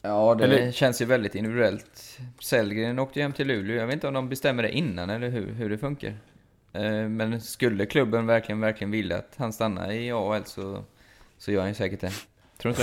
[0.02, 2.18] Ja, det Eller- känns ju väldigt individuellt.
[2.40, 3.76] Sellgren åkte ju hem till Luleå.
[3.76, 6.14] Jag vet inte om de bestämmer det innan eller hur, hur det funkar.
[6.72, 10.84] Eh, Men skulle klubben verkligen, verkligen vilja att han stannar i AHL så,
[11.38, 12.10] så gör han ju säkert det.
[12.58, 12.82] Tror du inte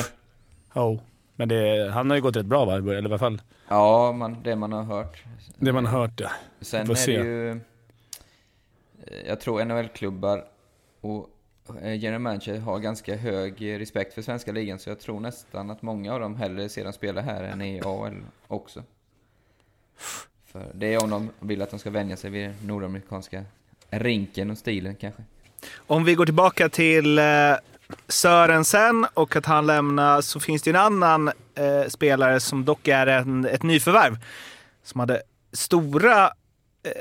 [0.73, 0.79] det?
[0.79, 0.99] Oh.
[1.35, 2.75] Men det, han har ju gått rätt bra va?
[2.75, 5.23] Eller i alla fall Ja, man, det man har hört.
[5.57, 6.19] det man har hört.
[6.21, 6.29] Ja.
[6.61, 7.17] Sen är se.
[7.17, 7.49] det ju...
[7.51, 7.57] eh,
[9.27, 10.43] Jag tror NHL-klubbar
[11.01, 11.29] och
[11.81, 15.81] Eh, general manager har ganska hög respekt för svenska ligan, så jag tror nästan att
[15.81, 18.83] många av dem hellre ser dem spela här än i AL också.
[20.45, 23.43] För det är om de vill att de ska vänja sig vid den nordamerikanska
[23.89, 25.23] rinken och stilen kanske.
[25.75, 27.25] Om vi går tillbaka till eh,
[28.07, 33.07] Sörensen och att han lämnar så finns det en annan eh, spelare som dock är
[33.07, 34.17] en, ett nyförvärv.
[34.83, 36.25] Som hade stora
[36.83, 36.91] eh,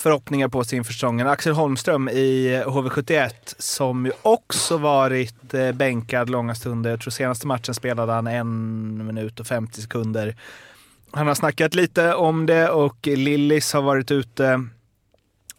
[0.00, 1.26] förhoppningar på sig inför säsongen.
[1.26, 6.90] Axel Holmström i eh, HV71 som ju också varit eh, bänkad långa stunder.
[6.90, 10.36] Jag tror senaste matchen spelade han en minut och 50 sekunder.
[11.10, 14.66] Han har snackat lite om det och Lillis har varit ute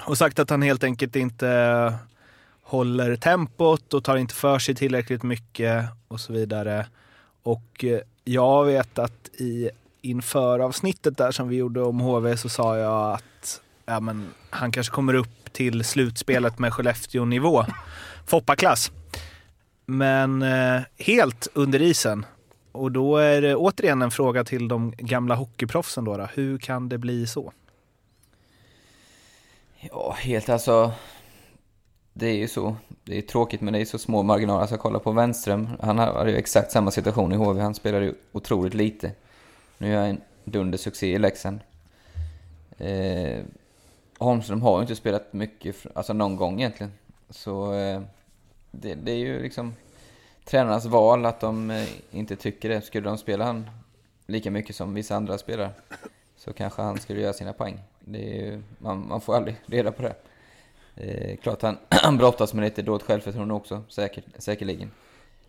[0.06, 1.94] och sagt att han helt enkelt inte
[2.64, 6.86] håller tempot och tar inte för sig tillräckligt mycket och så vidare.
[7.44, 9.70] Och eh, jag vet att i
[10.02, 14.72] inför avsnittet där som vi gjorde om HV så sa jag att ja, men, han
[14.72, 17.66] kanske kommer upp till slutspelet med Skellefteå-nivå.
[18.26, 18.92] Foppaklass.
[19.86, 22.26] Men eh, helt under isen.
[22.72, 26.18] Och då är det återigen en fråga till de gamla hockeyproffsen då.
[26.18, 26.28] då.
[26.34, 27.54] Hur kan det bli så?
[29.80, 30.92] Ja, helt alltså.
[32.14, 32.76] Det är ju så.
[33.04, 34.62] Det är tråkigt men det är så små marginaler.
[34.62, 35.70] Alltså kolla på Wenström.
[35.80, 37.62] Han har ju exakt samma situation i HV.
[37.62, 39.12] Han spelar ju otroligt lite.
[39.78, 41.60] Nu är jag en dundersuccé i Leksand.
[42.78, 43.40] Eh,
[44.22, 46.92] Holmström har ju inte spelat mycket, alltså någon gång egentligen.
[47.30, 48.02] Så eh,
[48.72, 49.74] det, det, är ju liksom
[50.46, 52.82] tränarnas val att de eh, inte tycker det.
[52.82, 53.70] Skulle de spela han
[54.26, 55.72] lika mycket som vissa andra spelare
[56.36, 57.80] så kanske han skulle göra sina poäng.
[58.00, 60.16] Det är ju, man, man får aldrig reda på det.
[60.96, 64.92] Eh, klart han, han brottas med lite dåligt självförtroende också, säker, säkerligen.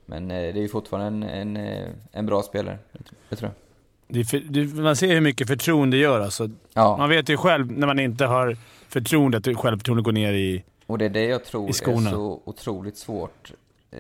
[0.07, 2.79] Men eh, det är ju fortfarande en, en, eh, en bra spelare,
[3.29, 3.72] det tror jag.
[4.13, 6.21] För, man ser hur mycket förtroende gör.
[6.21, 6.51] Alltså.
[6.75, 6.97] Ja.
[6.97, 8.57] Man vet ju själv när man inte har
[8.89, 11.73] förtroende att självförtroendet går ner i Och det är det jag tror är
[12.11, 13.53] så otroligt svårt
[13.91, 13.99] eh,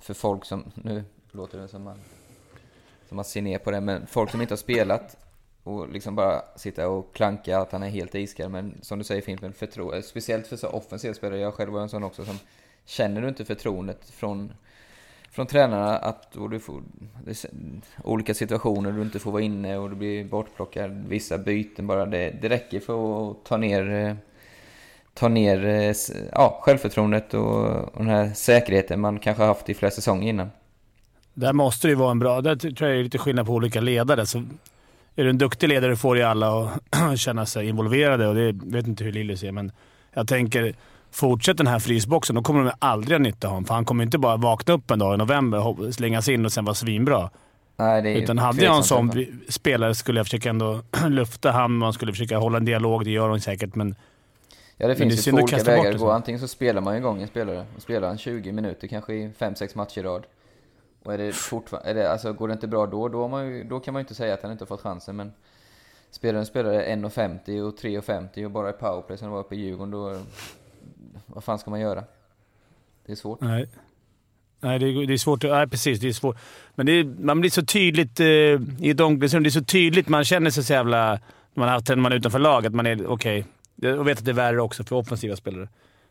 [0.00, 0.64] för folk som...
[0.74, 1.96] Nu låter det som man,
[3.08, 5.16] som man ser ner på det, men folk som inte har spelat
[5.62, 8.50] och liksom bara sitta och klanka att han är helt iskall.
[8.50, 10.02] Men som du säger Fimpen, förtroende.
[10.02, 11.40] Speciellt för så offensiva spelare.
[11.40, 12.38] Jag själv var en sån också som...
[12.84, 14.52] Känner du inte förtroendet från
[15.32, 16.82] från tränarna att du får
[18.04, 22.06] olika situationer du inte får vara inne och du blir bortplockad, vissa byten bara.
[22.06, 24.14] Det, det räcker för att ta ner, eh,
[25.14, 25.94] ta ner eh,
[26.32, 30.50] ja, självförtroendet och, och den här säkerheten man kanske haft i flera säsonger innan.
[31.34, 32.40] Där måste det ju vara en bra...
[32.40, 34.26] Där tror jag det är lite skillnad på olika ledare.
[34.26, 34.38] Så
[35.16, 36.80] är du en duktig ledare får ju alla att
[37.18, 39.72] känna sig involverade och det jag vet inte hur Lilly ser, men
[40.12, 40.74] jag tänker
[41.12, 43.64] fortsätter den här frysboxen, då kommer de aldrig ha nytta av honom.
[43.64, 46.52] För han kommer inte bara vakna upp en dag i november, slänga sig in och
[46.52, 47.30] sen vara svinbra.
[47.76, 52.12] Nej, Utan hade jag en sån spelare skulle jag försöka ändå lufta han, man skulle
[52.12, 53.04] försöka hålla en dialog.
[53.04, 53.94] Det gör de säkert, men...
[54.76, 56.10] Ja, det finns det ju två olika vägar att gå.
[56.10, 59.76] Antingen så spelar man igång en spelare, och spelar han 20 minuter, kanske i 5-6
[59.76, 60.26] matcher i rad.
[61.04, 63.80] Och är det fortfarande, är det, alltså går det inte bra då, då, man då
[63.80, 65.16] kan man ju inte säga att han inte har fått chansen.
[65.16, 65.32] Men
[66.10, 69.90] spelar en spelare 1,50 och 3,50 och bara i powerplay det var uppe i Djurgården,
[69.90, 70.18] då,
[71.26, 72.04] vad fan ska man göra?
[73.06, 73.40] Det är svårt.
[73.40, 73.68] Nej.
[74.60, 75.42] Nej, det är, det är svårt.
[75.42, 76.00] Nej, precis.
[76.00, 76.36] Det är svårt.
[76.74, 79.42] Men det är, man blir så tydligt eh, i ett omklädningsrum.
[79.42, 80.08] Det är så tydligt.
[80.08, 81.20] Man känner sig så jävla...
[81.54, 82.74] När man, har, man är utanför laget.
[82.74, 83.44] Man är okej.
[83.76, 83.90] Okay.
[83.90, 85.68] Jag vet att det är värre också för offensiva spelare.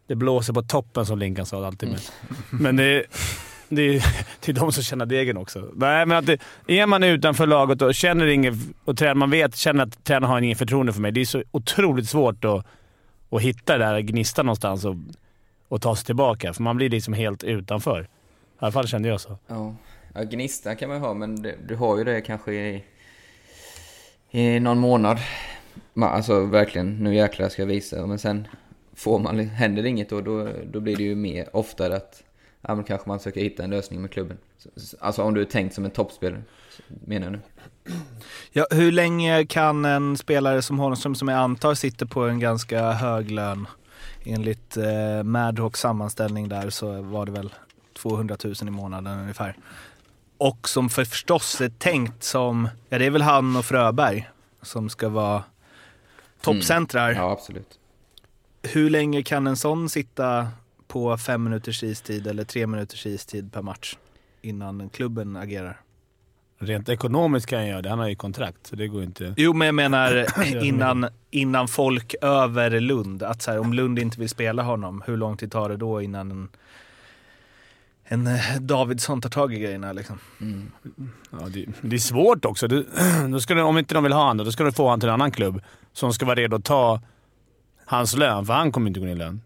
[0.08, 1.90] Det blåser på toppen som Linkan sa alltid.
[1.90, 2.00] Mm.
[2.50, 3.06] Men det är,
[3.70, 4.06] det, är,
[4.46, 5.70] det är de som känner degen också.
[5.76, 8.54] Nej, men att det, är man utanför laget och känner inget,
[8.86, 11.12] och tränaren, man vet, känner att tränaren har inget förtroende för mig.
[11.12, 12.66] Det är så otroligt svårt att
[13.32, 14.96] och hitta det där gnistan någonstans och,
[15.68, 16.54] och ta sig tillbaka.
[16.54, 18.02] För man blir liksom helt utanför.
[18.02, 18.08] I
[18.60, 19.38] alla fall kände jag så.
[19.48, 19.76] Ja,
[20.14, 22.84] ja gnistan kan man ju ha, men det, du har ju det kanske i,
[24.32, 25.18] i någon månad.
[25.94, 28.08] Man, alltså verkligen, nu jäklar ska jag visa.
[28.08, 28.48] Men sen
[28.94, 32.24] får man, händer det inget då, då, då blir det ju mer oftare att
[32.62, 34.38] ja, men kanske man försöker hitta en lösning med klubben.
[35.00, 36.42] Alltså om du är tänkt som en toppspelare,
[36.88, 37.42] menar jag nu.
[38.52, 42.92] Ja, hur länge kan en spelare som Holmström, som jag antar sitter på en ganska
[42.92, 43.68] hög lön,
[44.24, 47.54] enligt eh, Madhawks sammanställning där så var det väl
[47.94, 49.56] 200 000 i månaden ungefär.
[50.38, 54.30] Och som förstås är tänkt som, ja det är väl han och Fröberg
[54.62, 55.44] som ska vara
[56.42, 57.10] toppcentrar.
[57.10, 57.22] Mm.
[57.22, 57.80] Ja, absolut.
[58.64, 60.48] Hur länge kan en sån sitta
[60.88, 63.98] på fem minuters istid eller tre minuters istid per match
[64.42, 65.82] innan klubben agerar?
[66.64, 67.90] Rent ekonomiskt kan jag göra det.
[67.90, 69.34] Han har ju kontrakt, så det går inte.
[69.38, 70.26] Jo, men jag menar
[70.64, 73.24] innan, innan folk över Lund.
[73.24, 76.02] Att så här, om Lund inte vill spela honom, hur lång tid tar det då
[76.02, 76.50] innan en,
[78.04, 79.94] en eh, Davidsson tar tag i grejerna?
[79.94, 80.20] Liksom?
[80.42, 80.72] Mm.
[81.32, 82.68] Ja, det, det, är svårt också.
[82.68, 82.88] Du,
[83.32, 85.10] då ska du, om inte de vill ha honom, då ska du få honom till
[85.10, 85.62] en annan klubb
[85.94, 87.02] som ska vara redo att ta
[87.86, 89.42] hans lön, för han kommer inte gå ner i lön.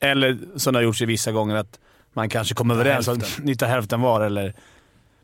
[0.00, 1.78] Eller som det har gjorts i vissa gånger, att
[2.12, 4.20] man kanske kommer överens om att ni tar hälften var.
[4.20, 4.54] Eller,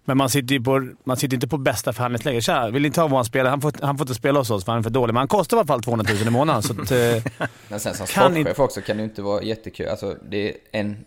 [0.08, 2.40] men man sitter ju på, man sitter inte på bästa förhandlingsläge.
[2.40, 3.50] Tja, vill inte ha vår spelare.
[3.50, 5.14] Han får, han får inte spela hos oss för han är för dålig.
[5.14, 6.62] Men han kostar i alla fall 200 000 i månaden.
[6.62, 9.88] Så att, eh, men sen som sportchef också kan det ju inte vara jättekul.
[9.88, 11.04] Alltså, det är en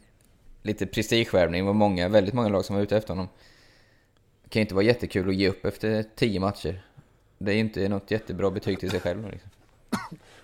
[0.64, 1.62] lite prestigevärvning.
[1.62, 3.28] Det var många, väldigt många lag som var ute efter honom.
[4.44, 6.82] Det kan ju inte vara jättekul att ge upp efter tio matcher.
[7.38, 9.32] Det är ju inte något jättebra betyg till sig själv.
[9.32, 9.50] Liksom.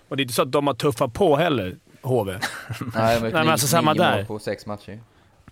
[0.08, 2.32] Och det är inte så att de har tuffat på heller, HV.
[2.94, 4.24] Nej, har Nej, men alltså samma där.
[4.24, 5.00] på sex matcher.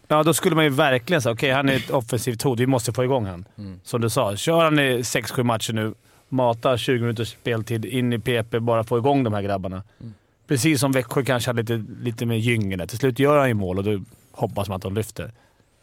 [0.08, 2.60] Ja, då skulle man ju verkligen säga okej, han är ett offensivt hot.
[2.60, 3.44] Vi måste få igång han.
[3.58, 3.80] Mm.
[3.84, 5.94] Som du sa, kör han i 6-7 matcher nu,
[6.28, 9.82] mata 20 minuters speltid in i PP, bara få igång de här grabbarna.
[10.00, 10.14] Mm.
[10.46, 12.86] Precis som Växjö kanske hade lite, lite mer gyngel där.
[12.86, 14.00] Till slut gör han ju mål och då
[14.32, 15.32] hoppas man att de lyfter.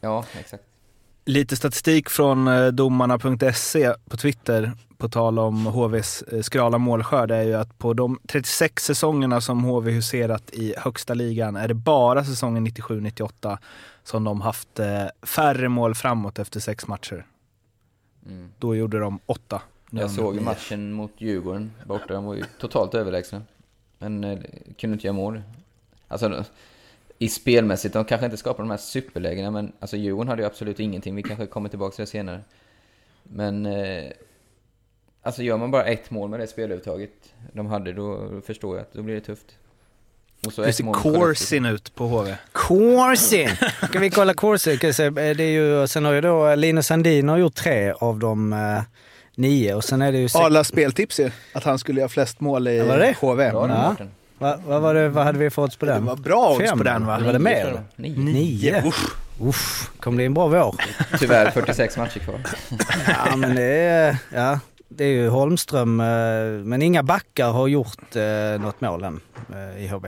[0.01, 0.63] Ja, exakt.
[1.25, 7.41] Lite statistik från eh, domarna.se på Twitter på tal om HVs eh, skrala målskörd är
[7.41, 12.25] ju att på de 36 säsongerna som HV huserat i högsta ligan är det bara
[12.25, 13.57] säsongen 97-98
[14.04, 17.26] som de haft eh, färre mål framåt efter sex matcher.
[18.26, 18.52] Mm.
[18.60, 19.62] Då gjorde de åtta.
[19.92, 22.13] Jag såg ju matchen mot Djurgården borta.
[22.13, 23.42] De var ju totalt överlägsna.
[23.98, 24.39] Men eh,
[24.78, 25.42] kunde inte göra mål.
[26.08, 26.46] Alltså,
[27.18, 30.80] i spelmässigt, de kanske inte skapar de här superlägena, men alltså Djurgården hade ju absolut
[30.80, 31.16] ingenting.
[31.16, 32.42] Vi kanske kommer tillbaka till det senare.
[33.24, 33.66] Men...
[33.66, 34.12] Eh,
[35.22, 38.94] alltså gör man bara ett mål med det spelövertaget de hade, då förstår jag att
[38.94, 39.58] då blir det tufft.
[40.45, 40.91] Och så Hur ser.
[40.93, 42.36] Corsin ut på HV?
[42.51, 43.49] Corsin!
[43.89, 44.93] Ska vi kolla Corsin?
[44.93, 48.53] Se, Det är ju, sen har ju då Linus Sandin har gjort tre av de
[48.53, 48.82] eh,
[49.36, 50.29] nio och sen är det ju...
[50.34, 53.15] Arlas speltips ju, att han skulle göra flest mål i Ja, var det?
[53.19, 53.43] HV.
[53.43, 53.67] Ja.
[53.89, 54.12] Mårten.
[54.38, 56.01] Va, vad, var det, vad hade vi fått på den?
[56.01, 56.77] Det var bra odds Fem?
[56.77, 57.15] på den va?
[57.15, 57.84] Eller var det Nio, mer?
[57.95, 58.19] Nio.
[58.19, 58.88] Nio?
[58.88, 59.17] Uff.
[59.41, 60.75] Uff, kommer bli en bra vår.
[61.19, 62.39] Tyvärr 46 matcher kvar.
[63.08, 64.60] Ja men det är, ja,
[64.97, 66.06] det är ju Holmström, eh,
[66.63, 69.19] men inga backar har gjort eh, något mål än
[69.53, 70.06] eh, i HB.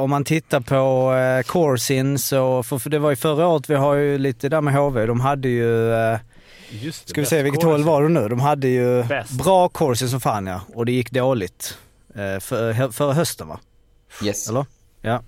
[0.00, 1.12] Om man tittar på
[1.46, 5.06] Corsin så, för, det var ju förra året, vi har ju lite där med HV,
[5.06, 5.92] de hade ju
[6.70, 8.28] Just det, Ska vi se, vilket håll var det nu?
[8.28, 9.30] De hade ju Bäst.
[9.44, 11.78] bra Corsin som fan ja, och det gick dåligt.
[12.40, 13.60] För, förra hösten va?
[14.24, 14.48] Yes.
[14.48, 14.66] Eller?
[15.02, 15.22] Ja.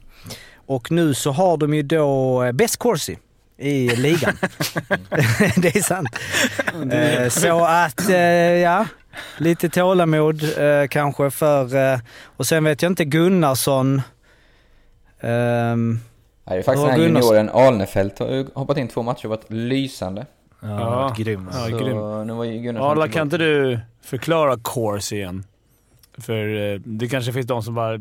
[0.67, 3.19] Och nu så har de ju då bäst Corsi
[3.61, 4.37] i ligan.
[5.57, 6.09] det är sant.
[6.93, 8.87] Eh, så att, eh, ja,
[9.39, 11.93] lite tålamod eh, kanske för...
[11.93, 14.03] Eh, och sen vet jag inte, Gunnarsson...
[15.23, 17.37] Nej, det är faktiskt Ja, den här Gunnarsson.
[17.37, 20.27] junioren Alnefelt har hoppat in två matcher och varit lysande.
[20.61, 21.51] Ja, grym.
[21.53, 22.27] Ja, så grym.
[22.27, 25.45] nu var Gunnarsson Arla, kan inte du förklara course igen?
[26.19, 27.99] För eh, det kanske finns de som bara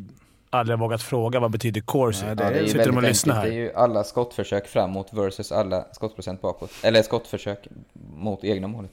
[0.49, 2.25] aldrig vågat fråga vad betyder course?
[2.25, 3.53] Ja, Ja, det är Sitter de och lyssnar enkelt.
[3.53, 3.69] Det är här?
[3.69, 6.71] ju alla skottförsök framåt versus alla skottprocent bakåt.
[6.83, 7.67] Eller skottförsök
[8.15, 8.91] mot egna målet.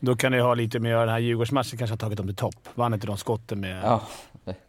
[0.00, 2.36] Då kan det ha lite med att den här Djurgårdsmatchen kanske har tagit dem till
[2.36, 2.54] topp.
[2.74, 4.02] Vann inte de skotten med Ja,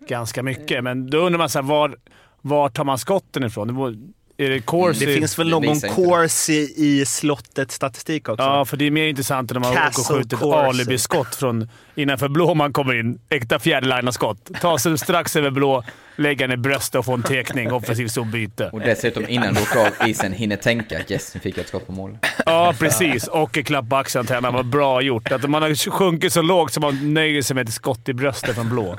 [0.07, 1.95] ganska mycket, men då undrar man så här, var,
[2.41, 4.13] var tar man skotten ifrån?
[4.41, 5.05] Är det course?
[5.05, 8.43] Det finns väl någon course i, i slottet statistik också?
[8.43, 11.69] Ja, för det är mer intressant än när man åker och skjuter ett alibiskott från
[11.95, 13.19] innanför blå man kommer in.
[13.29, 14.49] Äkta fjärdelinarskott.
[14.61, 15.83] Ta sig strax över blå,
[16.15, 17.71] lägga den i bröstet och få en tekning.
[17.71, 18.69] Offensivt zonbyte.
[18.73, 21.87] och dessutom innan du åker av isen hinner tänka yes, nu fick jag ett skott
[21.87, 22.17] på mål.
[22.45, 23.27] Ja, precis.
[23.27, 24.35] Och en klapp på axeln till.
[24.41, 25.31] Vad bra gjort.
[25.31, 28.55] Att man har sjunkit så lågt så man nöjer sig med ett skott i bröstet
[28.55, 28.97] från blå.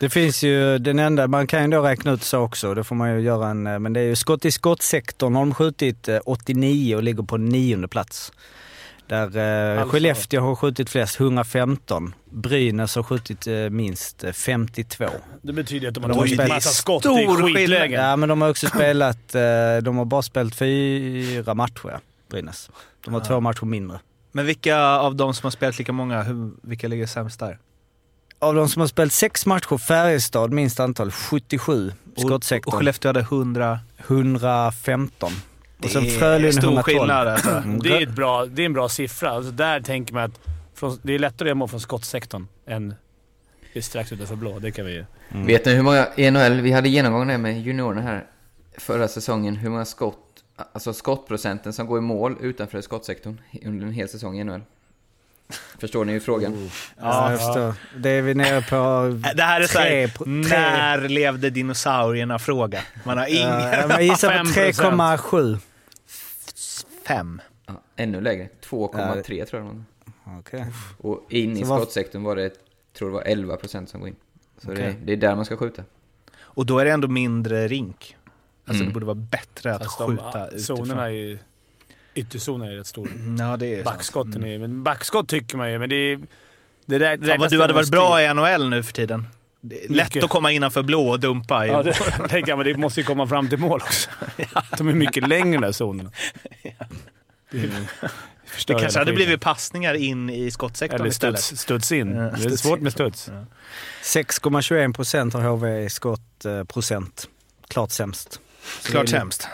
[0.00, 2.96] Det finns ju den enda, man kan ju då räkna ut så också, det får
[2.96, 6.08] man ju göra en, eh, men det är ju skott i skottsektorn har de skjutit
[6.08, 8.32] eh, 89 och ligger på nionde plats.
[9.06, 9.92] Där eh, Alltså.
[9.92, 12.14] Skellefteå har skjutit flest, 115.
[12.30, 15.04] Brynäs har skjutit eh, minst eh, 52.
[15.42, 18.04] Det betyder att de De har har tagit massa skott i stor skitlägen.
[18.04, 19.42] Ja, men de har också spelat, eh,
[19.82, 22.70] de har bara spelat fyra matcher, ja, Brynäs.
[23.04, 23.98] De har två matcher mindre.
[24.32, 27.58] Men vilka av de som har spelat lika många, hur, vilka ligger sämst där?
[28.38, 32.72] Av de som har spelat sex matcher, Färjestad minst antal, 77 Och, skottsektorn.
[32.72, 33.78] och Skellefteå hade 100.
[34.06, 35.32] 115.
[35.82, 36.82] Och sen Det är Frölunda stor 112.
[36.82, 37.50] skillnad alltså.
[37.50, 37.78] Mm.
[37.78, 39.30] Det är, ett bra, det är en bra siffra.
[39.30, 40.40] Alltså där tänker man att
[40.74, 42.94] från, det är lättare att göra mål från skottsektorn än
[43.82, 44.58] strax utanför blå.
[44.58, 45.04] Det kan vi ju...
[45.28, 45.46] Mm.
[45.46, 48.26] Vet ni hur många i NHL, vi hade genomgång där med juniorerna här
[48.78, 50.18] förra säsongen, hur många skott,
[50.72, 54.62] alltså skottprocenten som går i mål utanför skottsektorn under en hel säsong i NHL?
[55.78, 56.70] Förstår ni ju frågan?
[57.00, 57.74] Ja, jag förstår.
[57.98, 58.76] Det är vi nere på...
[59.34, 62.80] Det här är såhär, Tre när levde dinosaurierna-fråga.
[63.04, 63.60] Man har ingen...
[63.90, 64.72] Jag gissar på 5%.
[65.16, 65.58] 3,7.
[67.06, 67.40] Fem.
[67.66, 69.84] Ja, ännu lägre, 2,3 tror jag det
[70.24, 70.38] var.
[70.38, 70.66] Okej.
[70.98, 72.50] Och in i skottsektorn var det,
[72.98, 73.22] tror det var
[73.58, 74.16] 11% som går in.
[74.58, 74.96] Så det, Okej.
[75.04, 75.82] det är där man ska skjuta.
[76.38, 78.16] Och då är det ändå mindre rink.
[78.66, 78.88] Alltså Mm.
[78.88, 80.98] det borde vara bättre att Fast de, skjuta zonerna utifrån.
[80.98, 81.38] är ju...
[82.16, 83.08] Ytterzonen är rätt stor.
[83.38, 83.84] Ja, det är sant.
[83.84, 86.20] Backskotten är men Backskott tycker man ju, men det är...
[86.86, 89.26] Det där, Fan vad du hade varit bra i NHL nu för tiden.
[89.60, 90.24] Det lätt Mycket.
[90.24, 91.66] att komma innanför blå och dumpa.
[91.66, 91.92] Ja, det
[92.28, 94.10] tänker jag, men det måste ju komma fram till mål också.
[94.78, 96.10] De är mycket längre de där zonerna.
[97.50, 97.86] Det, är-
[98.66, 101.40] det kanske hade blivit passningar in i skottsektorn Eller istället.
[101.40, 102.10] studs, studs in.
[102.16, 102.82] Ja, det är studs svårt in.
[102.84, 103.28] med studs.
[103.32, 103.44] Ja.
[104.02, 107.28] 6,21 procent har HV i skottprocent.
[107.68, 108.40] Klart sämst.
[108.80, 109.48] Så Klart det sämst.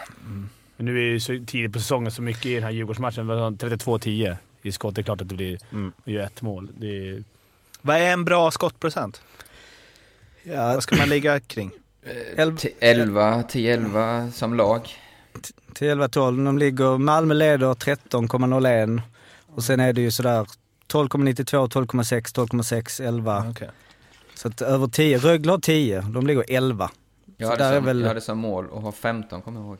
[0.77, 3.27] Men nu är det ju så tidigt på säsongen så mycket i den här Djurgårdsmatchen.
[3.27, 4.95] Det var 32-10 i skott.
[4.95, 5.93] Det är klart att det blir Mm.
[6.05, 6.69] ju ett mål.
[6.77, 7.25] Det är,
[7.83, 9.23] Vad är en bra skottprocent?
[10.43, 11.71] Ja, Vad ska man ligga kring?
[12.37, 14.89] elva- 11, 10-11 som lag.
[15.75, 16.45] till 11-12.
[16.45, 19.01] De ligger, Malmö leder 13,01
[19.47, 20.47] och sen är det ju sådär
[20.89, 23.45] 12,92, 12,6, 12,6, 11.
[23.51, 23.69] Okej.
[24.35, 25.19] Så att över 10.
[25.19, 26.91] Rögle har 10, de ligger 11.
[27.37, 29.67] Jag Så hade, där som, väl- jag hade som mål att ha 15, kommer jag
[29.67, 29.79] ihåg.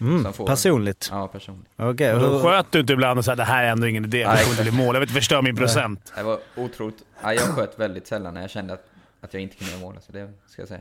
[0.00, 1.08] Mm, personligt.
[1.12, 1.68] Ja, personligt.
[1.76, 4.18] Okej, Och då sköt du inte ibland och sa det här är ändå ingen idé,
[4.18, 4.42] det Nej.
[4.44, 4.94] kommer inte bli mål.
[4.94, 6.12] Jag vill inte förstöra min procent.
[6.16, 6.98] Det var otroligt.
[7.22, 8.84] Ja, jag sköt väldigt sällan när jag kände att,
[9.20, 9.94] att jag inte kunde göra mål.
[10.06, 10.80] Så det ska jag säga.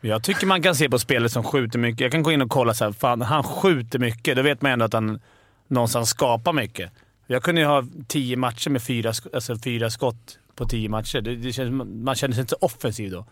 [0.00, 2.00] Jag tycker man kan se på spelare som skjuter mycket.
[2.00, 4.36] Jag kan gå in och kolla så här, fan han skjuter mycket.
[4.36, 5.20] Då vet man ändå att han
[5.68, 6.90] någonstans skapar mycket.
[7.26, 11.20] Jag kunde ju ha tio matcher med fyra, alltså fyra skott på tio matcher.
[11.20, 13.26] Det, det känns, man känner sig inte så offensiv då.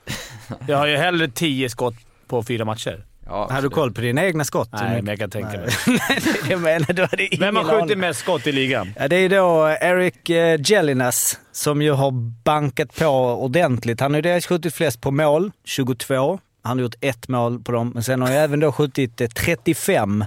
[0.66, 1.94] Jag har ju hellre tio skott
[2.26, 3.04] på fyra matcher.
[3.30, 4.68] Ja, Har du koll på dina egna skott?
[4.72, 5.68] Nej, men jag kan tänka mig.
[6.50, 7.98] jag menar, du hade ingen Vem har skjutit aning.
[7.98, 8.92] mest skott i ligan?
[8.98, 12.10] Ja, det är då Eric eh, Jellinas som ju har
[12.44, 13.06] bankat på
[13.44, 14.00] ordentligt.
[14.00, 16.38] Han har ju dels skjutit flest på mål, 22.
[16.62, 19.28] Han har gjort ett mål på dem, men sen har han även då skjutit eh,
[19.28, 20.24] 35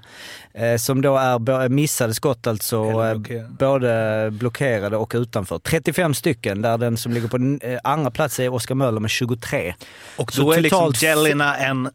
[0.54, 2.76] eh, som då är missade skott alltså.
[2.86, 3.50] Eh, blockerade.
[3.60, 5.60] Både blockerade och utanför.
[5.60, 9.76] 35 stycken, där den som ligger på eh, andra plats är Oskar Möller med 23.
[10.18, 11.90] Och Så då är liksom totalt- Jelina en,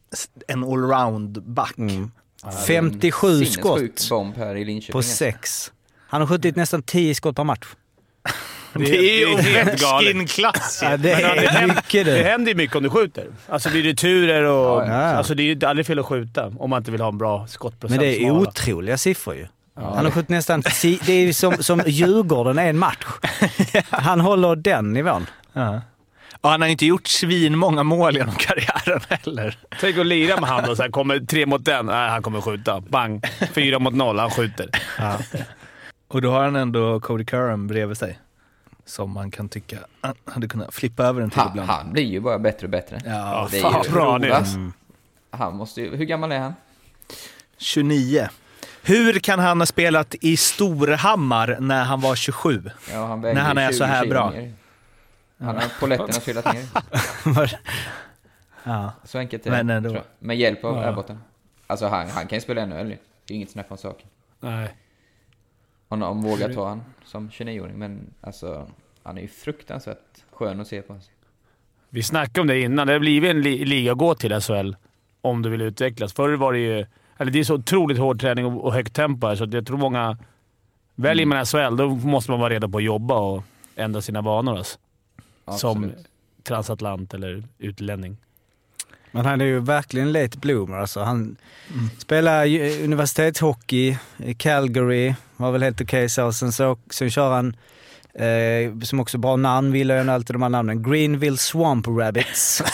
[0.48, 1.78] en allround-back.
[1.78, 2.10] Mm.
[2.42, 4.92] Ja, det är en 57 sinnessjuk skott bomb här i Linköping.
[4.92, 5.16] på alltså.
[5.16, 5.72] sex.
[6.08, 7.66] Han har skjutit nästan 10 skott per match.
[8.74, 10.14] Det är ju det är helt galet.
[10.14, 12.22] Ovechkin-klass Ja, det ja, det är händer- mycket Det det.
[12.22, 13.26] händer ju mycket om du skjuter.
[13.48, 14.82] Alltså blir det turer och...
[14.82, 14.94] Ja, ja.
[14.94, 17.46] Alltså det är ju aldrig fel att skjuta om man inte vill ha en bra
[17.46, 18.00] skottprocent.
[18.00, 19.46] Men det är otroliga siffror ju.
[19.74, 20.60] Han har skjutit nästan...
[20.82, 23.06] Det är ju som, som Djurgården är en match.
[23.90, 25.26] Han håller den nivån.
[25.52, 25.80] Ja.
[26.40, 29.56] Och han har inte gjort svin många mål genom karriären heller.
[29.80, 31.86] Tänk att lira med han och så här, kommer tre mot den.
[31.86, 32.80] Nej, han kommer skjuta.
[32.80, 33.24] Bang!
[33.52, 34.18] Fyra mot noll.
[34.18, 34.70] Han skjuter.
[36.08, 38.18] Och då har han ändå Cody Curran bredvid sig.
[38.88, 41.70] Som man kan tycka han hade kunnat flippa över en till Han, ibland.
[41.70, 43.00] han blir ju bara bättre och bättre.
[43.04, 44.18] Ja, det är fan ju bra är.
[44.18, 44.74] roligt.
[45.30, 46.54] Han måste ju, hur gammal är han?
[47.58, 48.28] 29.
[48.82, 52.70] Hur kan han ha spelat i Storhammar när han var 27?
[52.92, 54.32] Ja, han När han är 20 så här kilo bra.
[55.38, 57.58] Han har polletterna trillat ner.
[58.64, 58.92] Ja.
[59.04, 59.56] Så enkelt är det.
[59.64, 60.02] Men ändå.
[60.18, 60.84] Med hjälp av Ja.
[60.84, 61.18] Airbotten.
[61.66, 62.98] Alltså han, han kan ju spela ännu äldre.
[63.26, 64.06] Det är inget snack om saken.
[64.40, 64.76] Nej.
[65.88, 67.78] Om någon vågar ta han som 29-åring.
[67.78, 68.70] Men alltså,
[69.02, 70.98] han är ju fruktansvärt skön att se på.
[71.88, 72.86] Vi snackade om det innan.
[72.86, 74.72] Det har blivit en li- liga att gå till SHL
[75.20, 76.12] om du vill utvecklas.
[76.12, 76.86] Förr var det ju...
[77.16, 79.78] Eller det är så otroligt hård träning och, och högt tempo här, så jag tror
[79.78, 80.18] många...
[80.94, 83.42] Väljer man SHL, då måste man vara redo på att jobba och
[83.76, 84.56] ändra sina vanor.
[84.56, 84.78] Alltså.
[85.56, 85.92] Som
[86.42, 88.16] transatlant eller utlänning.
[89.10, 90.76] Men han är ju verkligen late bloomer.
[90.76, 91.36] Alltså han
[91.98, 96.32] spelar ju universitetshockey i Calgary, var väl helt okej så.
[96.32, 96.78] Sen, så.
[96.90, 97.56] sen kör han,
[98.14, 102.62] eh, som också bra namn, vill jag alltid de här namnen, Greenville Swamp Rabbits.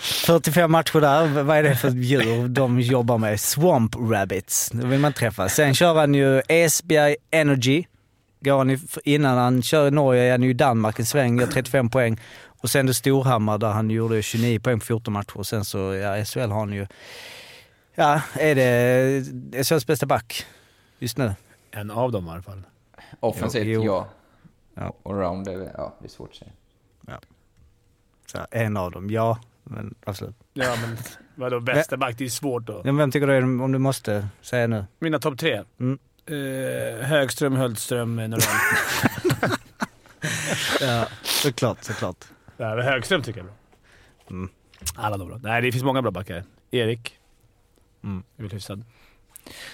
[0.00, 1.42] 45 matcher där.
[1.42, 3.40] Vad är det för djur de jobbar med?
[3.40, 4.70] Swamp Rabbits.
[4.72, 5.48] Det vill man träffa.
[5.48, 7.84] Sen kör han ju Esbjerg Energy.
[8.40, 11.46] Går han innan han kör i Norge är han ju i Danmark en sväng, gör
[11.46, 12.20] 35 poäng.
[12.66, 15.36] Och sen det Storhammar där han gjorde 29 poäng på 14 matcher.
[15.38, 16.86] Och sen så, ja, SHL har han ju...
[17.94, 20.46] Ja, är det SHLs bästa back
[20.98, 21.32] just nu?
[21.70, 22.62] En av dem i alla fall.
[23.20, 23.92] Offensivt, Jo, jo.
[23.92, 24.08] ja.
[24.74, 25.10] Ja.
[25.10, 26.50] Allround, det, är- ja, det är svårt att säga.
[28.26, 29.38] Så, här, en av dem, ja.
[29.64, 30.36] Men absolut.
[30.52, 30.96] Ja, men
[31.34, 32.14] vadå bästa back?
[32.18, 32.72] Det är svårt då.
[32.72, 34.84] Ja, men Vem tycker du är om du måste säga nu?
[34.98, 35.62] Mina topp tre?
[35.80, 35.98] Mm.
[36.26, 38.40] Eh, Högström, Hultström, Norell.
[40.80, 42.24] Ja, såklart, såklart.
[42.56, 43.56] Ja, men Högström tycker jag är bra.
[44.36, 44.48] Mm.
[44.94, 45.38] Alla de bra.
[45.42, 46.42] Nej, det finns många bra backar.
[46.70, 47.18] Erik.
[48.04, 48.22] Mm.
[48.36, 48.84] är väl hyfsad.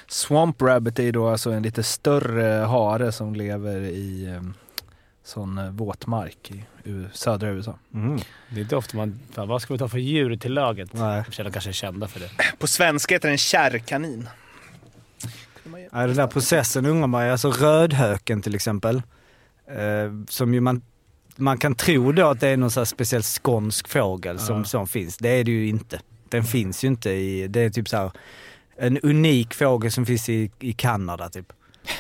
[0.08, 4.42] Swamp Rabbit är ju då alltså en lite större hare som lever i eh,
[5.24, 7.78] sån eh, våtmark i U- södra USA.
[7.94, 8.18] Mm.
[8.50, 9.20] Det är inte ofta man...
[9.32, 10.92] Fan, vad ska vi ta för djur till laget?
[10.92, 11.24] Nej.
[11.36, 12.30] De kanske är kända för det.
[12.58, 14.28] På svenska heter den kärrkanin.
[15.92, 17.32] Ja, den där processen undrar man ju.
[17.32, 19.02] Alltså rödhöken till exempel.
[19.66, 20.82] Eh, som ju man,
[21.42, 24.64] man kan tro då att det är någon så här speciell skånsk fågel som, Ja.
[24.64, 25.16] som finns.
[25.16, 26.00] Det är det ju inte.
[26.28, 27.46] Den finns ju inte i...
[27.48, 28.10] Det är typ så här
[28.76, 31.46] en unik fågel som finns i, i Kanada typ.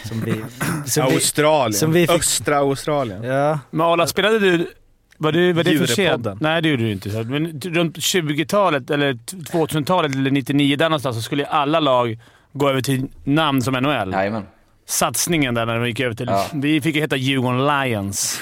[0.04, 0.32] Som vi,
[0.90, 1.72] som vi, Australien.
[1.78, 3.22] som vi fick- Östra Australien.
[3.22, 4.70] ja, Men Arla, spelade du...
[5.18, 6.26] Var det, var det för sent?
[6.40, 7.10] Nej, det gjorde du inte.
[7.10, 12.18] Så, Men runt 20-talet, eller 2000-talet, eller 99 där någonstans, så skulle alla lag
[12.52, 14.12] gå över till namn som NHL.
[14.12, 14.42] Jajamän.
[14.86, 16.26] Satsningen där när de gick över till...
[16.26, 16.46] Ja.
[16.52, 18.40] Vi fick ju heta Djurgården Lions.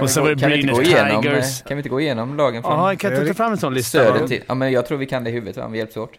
[0.00, 1.62] Och så gå, var det kan, vi inte gå Brynäs igenom, Tigers.
[1.62, 4.26] kan vi inte gå igenom lagen från Ja, kan jag ta fram en sån lista?
[4.28, 4.42] till...
[4.48, 6.10] Ja, men jag tror vi kan det i huvudet va, om vi hjälps åt.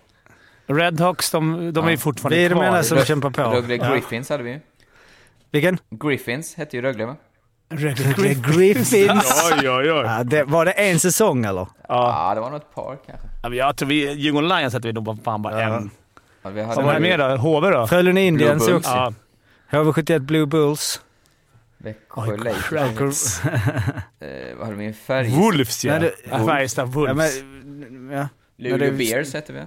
[0.67, 1.99] Redhawks, de, de är ju Ja.
[1.99, 2.65] fortfarande vi är de kvar.
[2.65, 3.41] enda som Rö- kämpar på.
[3.41, 3.93] Rögle Ja.
[3.93, 4.59] Griffins hade vi ju.
[5.51, 5.77] Vilken?
[6.03, 7.15] Griffins hette ju Rögle va?
[7.69, 8.93] Rögle Griffins.
[9.61, 10.03] oj, oj, oj.
[10.05, 11.67] Ja, det, var det en säsong eller?
[11.87, 13.27] Ja, det var nog ett par kanske.
[13.43, 15.75] Ja, men jag tror vi, Djurgården Lions sätter vi nog på fan bara Ja.
[15.75, 15.89] en.
[16.43, 17.35] Ja, vi Vad var det mer då?
[17.37, 17.87] HV då?
[17.87, 19.13] Frölunda Indians också.
[19.73, 19.83] Ja.
[19.83, 21.01] HV71 Blue Bulls.
[21.77, 22.37] Växjö
[22.71, 23.39] Lakers.
[24.19, 24.93] Eh, vad hade vi?
[24.93, 25.29] Färg...
[25.29, 26.01] Wolves ja.
[26.29, 27.41] Ja, Färjestad Ja, Wolves.
[27.43, 28.27] men, ja.
[28.57, 29.61] Luleå Bears hette vi.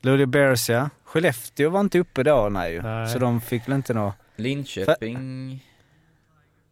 [0.00, 0.90] Luleå Bears ja.
[1.04, 2.82] Skellefteå var inte uppe då nej ju.
[2.82, 3.08] Nej.
[3.08, 4.14] Så de fick väl inte nå.
[4.36, 5.64] Linköping.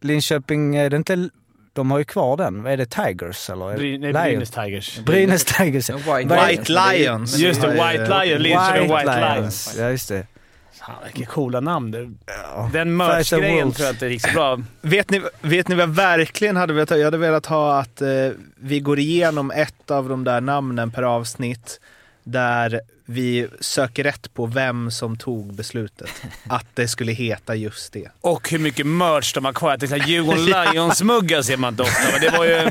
[0.00, 1.28] Linköping, är det inte...
[1.72, 2.62] De har ju kvar den.
[2.62, 2.86] Vad är det?
[2.86, 3.64] Tigers eller?
[3.76, 4.50] Bry- nej, Lions?
[4.50, 4.98] Brynäs Tigers.
[4.98, 5.88] Brynäs Tigers.
[5.90, 6.58] Ja, är- Lions.
[6.58, 7.38] White Lions.
[7.38, 8.42] Just det, White Lion.
[8.42, 9.76] Linköping White Lions.
[9.78, 10.26] Ja, just det.
[10.88, 11.90] Fan, vilka coola namn.
[11.90, 12.70] Det- Ja.
[12.72, 14.58] Den merch-grejen tror jag inte gick så bra.
[14.80, 16.96] Vet ni, vet ni vad jag verkligen hade velat ha?
[16.96, 18.08] Jag hade velat ha att eh,
[18.56, 21.80] vi går igenom ett av de där namnen per avsnitt
[22.24, 22.80] där
[23.10, 26.10] vi söker rätt på vem som tog beslutet.
[26.48, 28.08] Att det skulle heta just det.
[28.20, 29.70] Och hur mycket merch de har kvar.
[29.70, 32.70] Jag tänkte Djurgården Lions-muggar ser man inte ofta, men det var ju...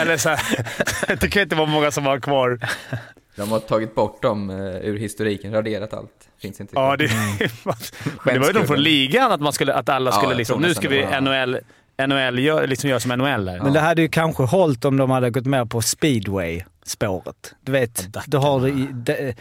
[0.00, 0.40] Eller såhär,
[1.20, 2.58] det kan inte vara många som har kvar.
[3.36, 6.10] De har tagit bort dem eh, ur historiken, raderat allt.
[6.42, 7.10] Finns inte Ja, det,
[8.24, 10.38] men det var ju de från ligan, att, man skulle, att alla Ja, skulle jag
[10.38, 10.60] liksom...
[10.60, 11.58] Nu ska vi var- NHL,
[12.08, 13.60] NHL gör, liksom göra som NHL här.
[13.60, 17.54] Men det hade ju kanske hållit om de hade gått med på speedway-spåret.
[17.64, 19.34] Du vet, du har det i, de,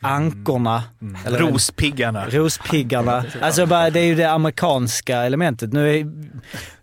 [0.00, 0.82] ankorna.
[1.26, 2.26] Eller, Rospiggarna.
[2.28, 3.24] Rospiggarna.
[3.40, 5.72] Alltså bara, det är ju det amerikanska elementet.
[5.72, 6.06] Nu är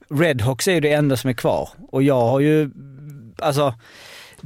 [0.10, 1.70] Redhawks är ju det enda som är kvar.
[1.91, 2.70] Och jag har ju,
[3.39, 3.74] alltså,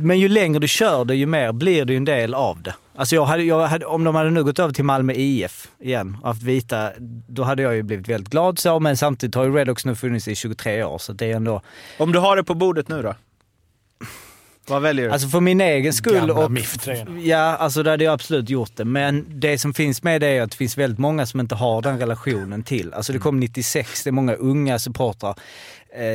[0.01, 2.75] men ju längre du kör det ju mer blir det ju en del av det.
[2.95, 6.17] Alltså jag hade, jag hade, om de hade nu gått över till Malmö IF igen
[6.21, 6.91] och haft vita,
[7.27, 10.27] då hade jag ju blivit väldigt glad så, men samtidigt har ju Redhawks nu funnits
[10.27, 11.61] i 23 år så det är ändå...
[11.97, 13.15] Om du har det på bordet nu då?
[14.67, 15.11] Vad väljer du?
[15.11, 16.51] Alltså för min egen skull Gamla och...
[16.51, 17.19] MIF-tröjorna.
[17.21, 18.85] Ja, alltså det hade jag absolut gjort det.
[18.85, 21.81] Men det som finns med det är att det finns väldigt många som inte har
[21.81, 22.93] den relationen till.
[22.93, 25.35] Alltså det kom 96, det är många unga supportrar.
[25.95, 26.05] Eh,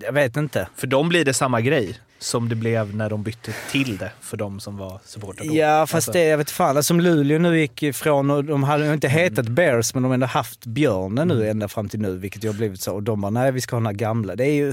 [0.00, 0.68] jag vet inte.
[0.76, 4.36] För dem blir det samma grej som det blev när de bytte till det för
[4.36, 5.54] de som var supportrar då.
[5.54, 6.76] Ja, fast Alltså, det, jag vet fan.
[6.76, 10.08] Alltså, som Luleå nu gick ifrån, och de hade ju inte hetat Bears, men de
[10.08, 12.94] har ändå haft björnen nu ända fram till nu, vilket ju har blivit så.
[12.94, 14.36] Och de bara, nej vi ska ha den här gamla.
[14.36, 14.72] Det är ju,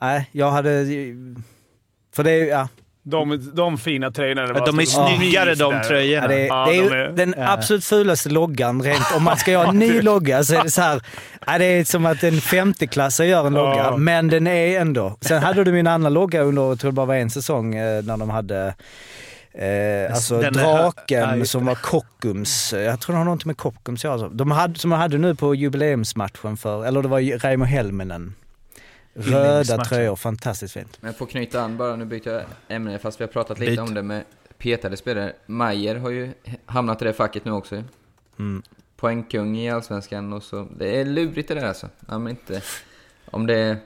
[0.00, 0.86] nej, jag hade...
[2.14, 2.68] För det är ju, ja.
[3.04, 4.46] De, de fina tröjorna.
[4.46, 6.22] det var De är snyggare de tröjorna.
[6.22, 7.52] Ja, det, Ja, det är ju de är- den ja.
[7.52, 8.82] absolut fulaste loggan.
[8.82, 11.02] Rent, om man ska göra en ny logga så är det så här,
[11.58, 15.16] det är som att en femteklassare gör en logga, men den är ändå.
[15.20, 17.74] Sen hade de ju en annan logga under, jag tror det bara var en säsong,
[17.74, 18.74] eh, när de hade
[19.54, 24.00] Eh, alltså Den draken just som var Kockums, jag tror det har något med Kockums
[24.00, 24.12] att göra.
[24.12, 24.28] alltså.
[24.28, 28.34] De hade, som de hade nu på jubileumsmatchen för, eller det var Raimo Helminen.
[29.14, 30.98] Röda tröjor, fantastiskt fint.
[31.00, 33.70] Men för att knyta an bara, nu byter jag ämne fast vi har pratat lite
[33.70, 33.80] Byt.
[33.80, 34.24] om det med
[34.58, 35.32] petade spelare.
[35.46, 36.32] Majer har ju
[36.66, 37.82] hamnat i det facket nu också.
[38.38, 38.62] Mm.
[38.96, 40.68] Poängkung i Allsvenskan och så.
[40.78, 41.88] Det är lurigt det där alltså.
[42.08, 42.60] Ja, men inte...
[43.30, 43.76] Om det...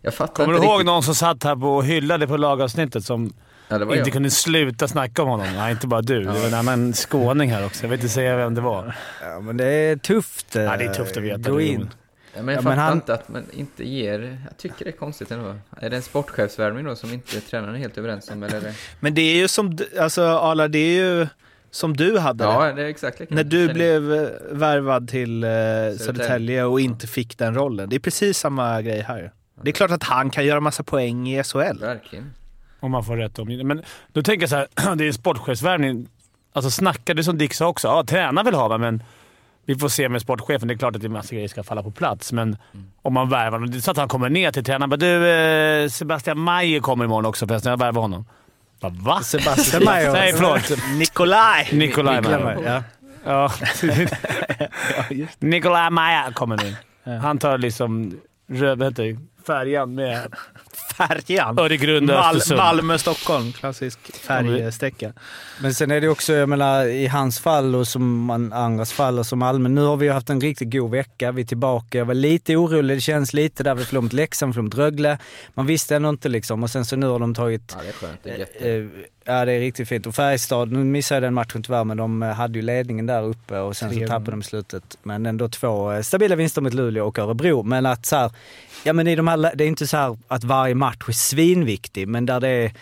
[0.00, 0.86] Jag fattar Kommer du inte ihåg riktigt.
[0.86, 3.32] någon som satt här på och hyllade på lagavsnittet som
[3.68, 4.12] Ja, det var inte jag.
[4.12, 5.46] kunde sluta snacka om honom?
[5.56, 6.24] Nej, inte bara du.
[6.24, 7.82] Det var en annan skåning här också.
[7.84, 8.96] Jag vill inte säga vem det var.
[9.22, 10.56] Ja men det är tufft.
[10.56, 11.50] eh, Ja, det är tufft att veta.
[11.50, 11.64] Gå det.
[11.64, 11.80] in.
[11.80, 11.96] Ja,
[12.42, 14.38] men jag Ja, fattar men han- inte att man inte ger...
[14.48, 15.54] Jag tycker det är konstigt ändå.
[15.80, 18.42] Är det en sportchefsvärvning då som inte tränaren är helt överens om?
[18.42, 18.74] Eller är det...
[19.00, 21.26] Men det är ju som, alltså Arla, det är ju
[21.70, 22.50] som du hade det.
[22.50, 23.20] Ja, det är exakt.
[23.30, 25.50] När du Känner- blev eh, värvad till eh,
[25.98, 27.88] Södertälje och inte fick den rollen.
[27.88, 29.32] Det är precis samma grej här.
[29.62, 31.78] Det är klart att han kan göra massa poäng i SHL.
[31.80, 32.32] Verkligen.
[32.80, 33.82] Om man får rätt om Men
[34.12, 36.08] då tänker jag så här, det är en sportchefsvärvning.
[36.52, 37.88] Alltså snackade som Dick sa också.
[37.88, 39.02] Ja, tränaren vill ha mig, men
[39.66, 40.68] vi får se med sportchefen.
[40.68, 42.56] Det är klart att det är massa grejer ska falla på plats, men
[43.02, 43.80] om man värvar honom.
[43.80, 47.46] Så att han kommer ner till tränaren bara du, eh, Sebastian Mayer kommer imorgon också
[47.46, 47.70] förresten.
[47.70, 48.24] Jag värvar honom.
[48.80, 49.20] Bara, va?
[49.22, 50.12] Sebastian Mayer.
[50.12, 50.70] Nej, förlåt.
[50.98, 51.68] Nikolaj!
[51.72, 52.44] Nikolaj Mayer.
[52.44, 52.82] Mayer,
[53.24, 53.50] Ja.
[53.50, 53.50] ja.
[55.38, 56.76] Nikolaj Mayer kommer nu.
[57.18, 59.16] Han tar liksom vad heter?
[59.46, 60.26] Färjan med
[60.96, 61.58] Färjan.
[61.58, 62.58] Öregrund Mal- Östersund.
[62.58, 63.52] Malmö-Stockholm.
[63.52, 65.12] Klassisk färjesträcka.
[65.62, 69.26] Men sen är det också, jag menar i hans fall och som andras fall och
[69.26, 69.74] som allmän.
[69.74, 71.32] Nu har vi ju haft en riktigt god vecka.
[71.32, 71.98] Vi är tillbaka.
[71.98, 72.96] Jag var lite orolig.
[72.96, 73.74] Det känns lite där.
[73.74, 75.18] Vi förlorade mot Leksand, förlorade mot Rögle.
[75.54, 76.62] Man visste ändå inte liksom.
[76.62, 77.74] Och sen så nu har de tagit...
[77.76, 78.20] Ja, det är skönt.
[78.22, 78.94] Det är gött.
[78.94, 80.06] Eh, Ja, det är riktigt fint.
[80.06, 83.22] Och Färjestad, nu missade jag den matchen tyvärr, men de eh, hade ju ledningen där
[83.22, 84.98] uppe och sen så tappade de i slutet.
[85.02, 87.62] Men ändå två eh, stabila vinster mot Luleå och Örebro.
[87.62, 88.30] Men att så här,
[88.86, 92.08] ja men i de här, det är inte så här att varje match är svinviktig,
[92.08, 92.72] men där det är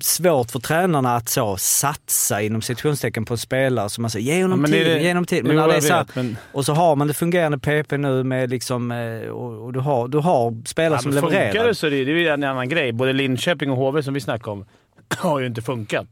[0.00, 4.42] svårt för tränarna att så satsa inom situationstecken på en spelare som man säger ge
[4.42, 5.44] honom Ja, tid, det ge honom tid.
[5.44, 7.92] Men när det är så här, vet, men- och så har man det fungerande PP
[7.98, 11.44] nu med liksom, eh, och, och du, har, du har spelare Ja, som levererar.
[11.52, 12.92] Funkar det så är det, det är ju en annan grej.
[12.92, 14.64] Både Linköping och HV som vi snackade om
[15.16, 16.06] har ju inte funkat.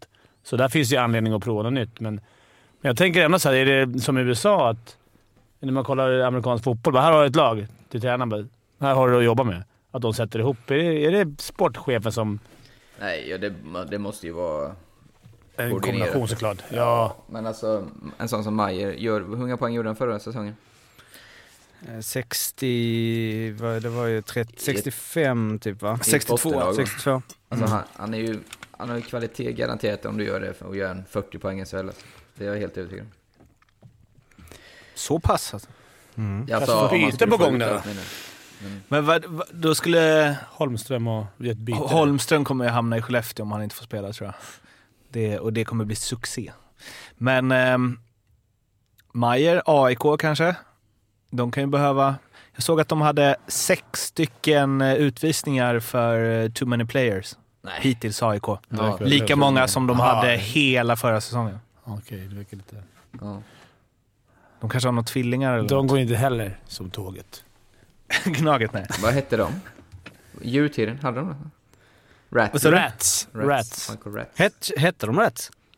[0.44, 2.00] Så där finns ju anledning att prova något nytt.
[2.00, 4.96] Men, men jag tänker ändå så här, är det som i USA att
[5.60, 6.92] när man kollar amerikansk fotboll.
[6.92, 8.28] Bara, här har du ett lag till tränaren.
[8.28, 8.46] Bara,
[8.84, 9.64] Här har du att jobba med.
[9.90, 10.70] Att de sätter ihop.
[10.70, 12.38] Är det, är det sportchefen som...
[13.00, 13.54] Nej, ja, det,
[13.90, 14.66] det måste ju vara...
[15.56, 15.82] En koordinerat.
[15.82, 16.58] kombination såklart.
[16.70, 17.16] Ja.
[17.26, 17.86] Men alltså,
[18.18, 20.56] en sån som Mayer, gör, hur många poäng gjorde han förra säsongen?
[21.88, 25.98] Eh, 60, vad- det var ju 30, 65 typ va?
[26.06, 26.74] I ett bottenlag, va?
[26.74, 27.10] 62.
[27.10, 27.68] Alltså Mm.
[27.70, 30.90] han, han är ju, han har ju kvalitet garanterat om du gör det att göra
[30.90, 31.76] en 40 poäng i SHL.
[31.76, 32.02] Alltså.
[32.34, 33.12] Det är jag helt övertygad om.
[34.94, 35.68] Så pass alltså.
[36.16, 36.46] Mm.
[36.48, 37.80] Jag Alltså, man byte på gång där
[38.62, 38.80] mina.
[38.88, 40.36] Men, vad, vad, då skulle...
[40.50, 41.78] Holmström och ett byte.
[41.78, 44.34] Holmström kommer ju hamna i Skellefteå om han inte får spela tror jag.
[45.08, 46.52] Det, och det kommer bli succé.
[47.16, 47.98] Men ehm,
[49.12, 50.56] Mayer, AIK kanske?
[51.30, 52.14] De kan ju behöva...
[52.54, 57.36] Jag såg att de hade sex stycken eh, utvisningar för eh, too many players.
[57.62, 57.74] Nej.
[57.80, 58.42] Hittills AIK.
[58.68, 60.14] Ja, Lika många som de Aha.
[60.14, 61.58] hade hela förra säsongen.
[61.84, 62.82] Okej, det verkar lite...
[63.20, 63.42] ja.
[64.60, 65.88] De kanske har några tvillingar eller De något.
[65.88, 67.43] går inte heller som tåget.
[68.24, 68.86] Gnaget, nej.
[69.02, 69.52] Vad hette de?
[70.42, 71.36] Djurtiden, hade de det?
[72.38, 72.52] Rats?
[72.52, 72.76] Vad sa du?
[72.76, 73.28] Rats.
[73.32, 73.90] Rats.
[73.90, 74.30] Michael Rats.
[74.34, 75.30] Het, hette de?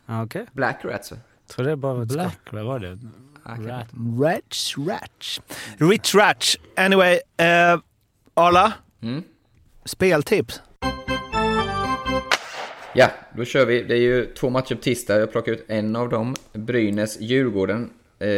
[0.07, 0.47] Ja, Okej.
[0.53, 1.17] Black Rats va?
[1.47, 2.09] Tror det bara var ett.
[2.09, 2.99] Black, vad var det?
[3.43, 3.87] Ah, kan Rat.
[4.23, 5.41] Ratch, Ratch.
[5.79, 6.57] Rich Ratch.
[6.77, 7.81] Anyway, eh,
[8.35, 8.73] Arla.
[9.03, 9.23] Mm.
[9.85, 10.61] Speltips.
[12.95, 13.83] Ja, då kör vi.
[13.83, 15.19] Det är ju två matcher på tisdag.
[15.19, 16.35] Jag plockar ut en av dem.
[16.53, 17.91] Brynäs-Djurgården.
[18.19, 18.29] Eh,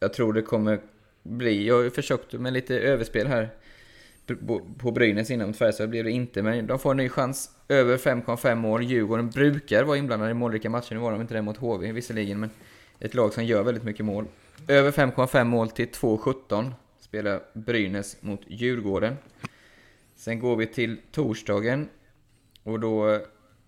[0.00, 0.80] jag tror det kommer
[1.22, 1.66] bli...
[1.66, 3.50] Jag har ju försökt med lite överspel här
[4.78, 5.86] på Brynäs innan mot Färjestad.
[5.86, 7.50] Det blev det inte, men de får en ny chans.
[7.68, 8.82] Över 5,5 mål.
[8.82, 10.94] Djurgården brukar vara inblandade i målrika matcher.
[10.94, 12.50] Nu var de inte det mot HV visserligen, men
[12.98, 14.24] ett lag som gör väldigt mycket mål.
[14.68, 19.16] Över 5,5 mål till 2,17 spelar Brynäs mot Djurgården.
[20.16, 21.88] Sen går vi till torsdagen.
[22.62, 23.20] Och då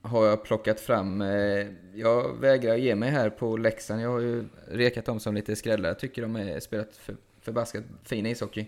[0.03, 4.03] har jag plockat fram, eh, jag vägrar ge mig här på Leksand.
[4.03, 5.88] Jag har ju rekat dem som lite skrällar.
[5.88, 8.66] Jag tycker de har spelat för, förbaskat fin ishockey.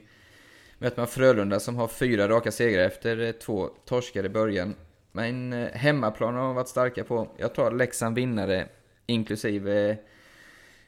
[0.78, 4.74] Möter man Frölunda som har fyra raka segrar efter eh, två torskar i början.
[5.12, 7.28] Men eh, hemmaplan har de varit starka på.
[7.36, 8.68] Jag tar Leksand vinnare
[9.06, 9.98] inklusive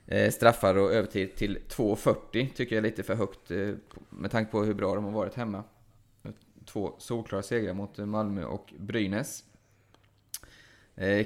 [0.05, 2.53] eh, straffar och övertid till 2,40.
[2.53, 3.49] Tycker jag är lite för högt
[4.09, 5.63] med tanke på hur bra de har varit hemma.
[6.65, 9.43] Två solklara segrar mot Malmö och Brynäs.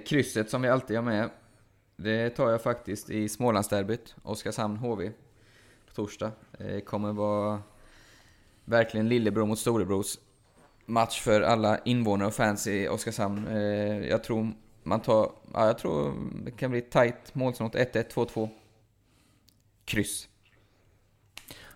[0.06, 1.30] Krysset som vi alltid har med,
[1.96, 5.12] det tar jag faktiskt i Smålandsderbyt, Oskarshamn-HV,
[5.92, 6.32] på torsdag.
[6.60, 7.62] Eh, kommer vara
[8.66, 10.18] verkligen lillebror mot storebrors
[10.86, 13.48] match för alla invånare och fans i Oskarshamn.
[13.48, 14.52] Eh, jag tror
[14.84, 16.14] man tar, ja, jag tror
[16.46, 18.50] det kan bli tight målsnålt 1-1, 2-2.
[19.86, 20.28] Kryss.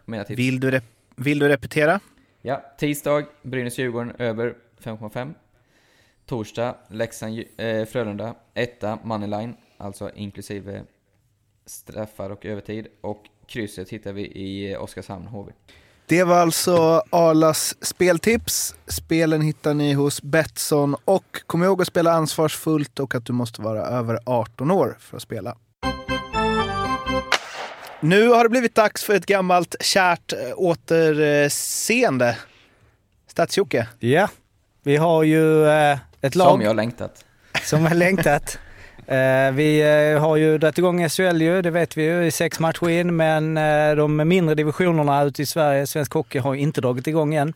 [0.05, 0.39] Mina tips.
[0.39, 0.81] Vill du,
[1.15, 1.99] vill du repetera?
[2.41, 5.33] Ja, tisdag Brynäs-Djurgården över 5,5.
[6.25, 10.83] Torsdag Leksand-Frölunda, etta Moneyline, alltså inklusive
[11.65, 12.87] straffar och övertid.
[13.01, 15.51] Och krysset hittar vi i eh, Oskarshamn-HV.
[16.07, 18.75] Det var alltså Arlas speltips.
[18.87, 23.61] Spelen hittar ni hos Betsson och kom ihåg att spela ansvarsfullt och att du måste
[23.61, 25.57] vara över 18 år för att spela.
[27.99, 32.37] Nu har det blivit dags för ett gammalt kärt eh, återseende.
[33.33, 33.87] Stats-Jocke.
[33.99, 34.29] Ja,
[34.83, 37.25] vi har ju eh, ett lag Som jag har längtat.
[37.63, 38.59] som har längtat.
[39.07, 42.59] Eh, vi eh, har ju dragit igång SHL ju, det vet vi ju, i sex
[42.59, 47.07] matcher in, men eh, de mindre divisionerna ute i Sverige, svensk hockey, har inte dragit
[47.07, 47.53] igång än.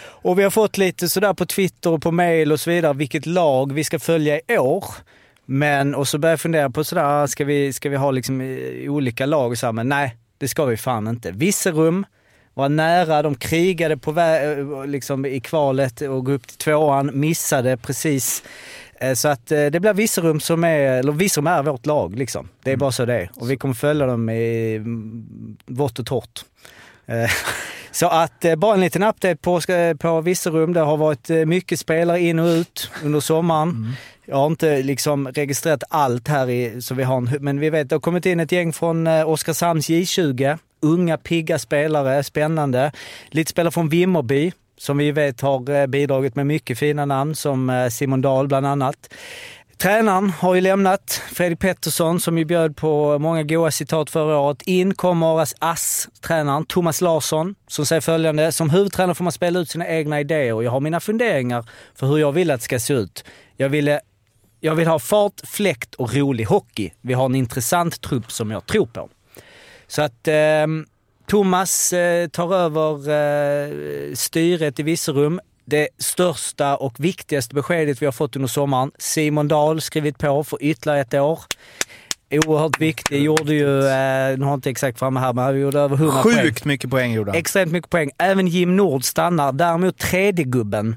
[0.00, 3.26] Och vi har fått lite sådär på Twitter och på mail och så vidare, vilket
[3.26, 4.84] lag vi ska följa i år.
[5.44, 9.26] Men, och så börjar jag fundera på sådär, ska vi, ska vi ha liksom olika
[9.26, 11.30] lag och så här, men nej, det ska vi fan inte.
[11.30, 12.06] Visserum
[12.58, 17.10] var nära, de krigade på vä- eh, liksom i kvalet och gå upp till tvåan,
[17.20, 18.42] missade precis.
[19.00, 22.48] Eh, Så att eh, det blir Virserum som är, eller Virserum är vårt lag liksom.
[22.62, 23.30] Det är bara så det är.
[23.34, 26.44] Och vi kommer följa dem i mm, vått och torrt.
[27.90, 29.60] Så att bara en liten update på,
[29.98, 30.72] på Virserum.
[30.72, 33.92] Det har varit mycket spelare in och ut under sommaren.
[34.26, 37.88] Jag har inte liksom registrerat allt här i, så vi har en, men vi vet
[37.88, 40.58] det har kommit in ett gäng från Oskarshamns J20.
[40.80, 42.92] Unga pigga spelare, spännande.
[43.30, 47.70] Lite spelare från Vimmerby som vi vet har eh, bidragit med mycket fina namn som
[47.70, 49.14] eh, Simon Dahl bland annat.
[49.78, 54.62] Tränaren har ju lämnat, Fredrik Pettersson som ju bjöd på många goa citat förra året.
[54.62, 58.52] In kommer ASS-tränaren Thomas Larsson som säger följande.
[58.52, 61.64] Som huvudtränare får man spela ut sina egna idéer och jag har mina funderingar
[61.94, 63.24] för hur jag vill att det ska se ut.
[63.56, 64.00] Jag, ville,
[64.60, 66.90] jag vill ha fart, fläkt och rolig hockey.
[67.00, 69.08] Vi har en intressant trupp som jag tror på.
[69.88, 70.66] Så att eh,
[71.26, 75.40] Thomas eh, tar över eh, styret i Virserum.
[75.64, 78.90] Det största och viktigaste beskedet vi har fått under sommaren.
[78.98, 81.40] Simon Dahl skrivit på för ytterligare ett år.
[82.30, 83.22] Oerhört viktig.
[83.22, 86.22] Gjorde ju, eh, nu har jag inte exakt framme här, men han gjorde över 100
[86.22, 86.36] poäng.
[86.42, 87.38] Sjukt mycket poäng gjorde han.
[87.38, 88.10] Extremt mycket poäng.
[88.18, 89.52] Även Jim Nord stannar.
[89.52, 90.96] Däremot tredje gubben,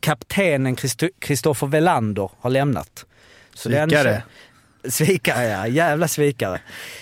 [0.00, 0.76] kaptenen
[1.18, 3.06] Kristoffer Velander, har lämnat.
[3.54, 4.22] Så den- Svikare.
[4.88, 6.60] Svikare ja, jävla svikare.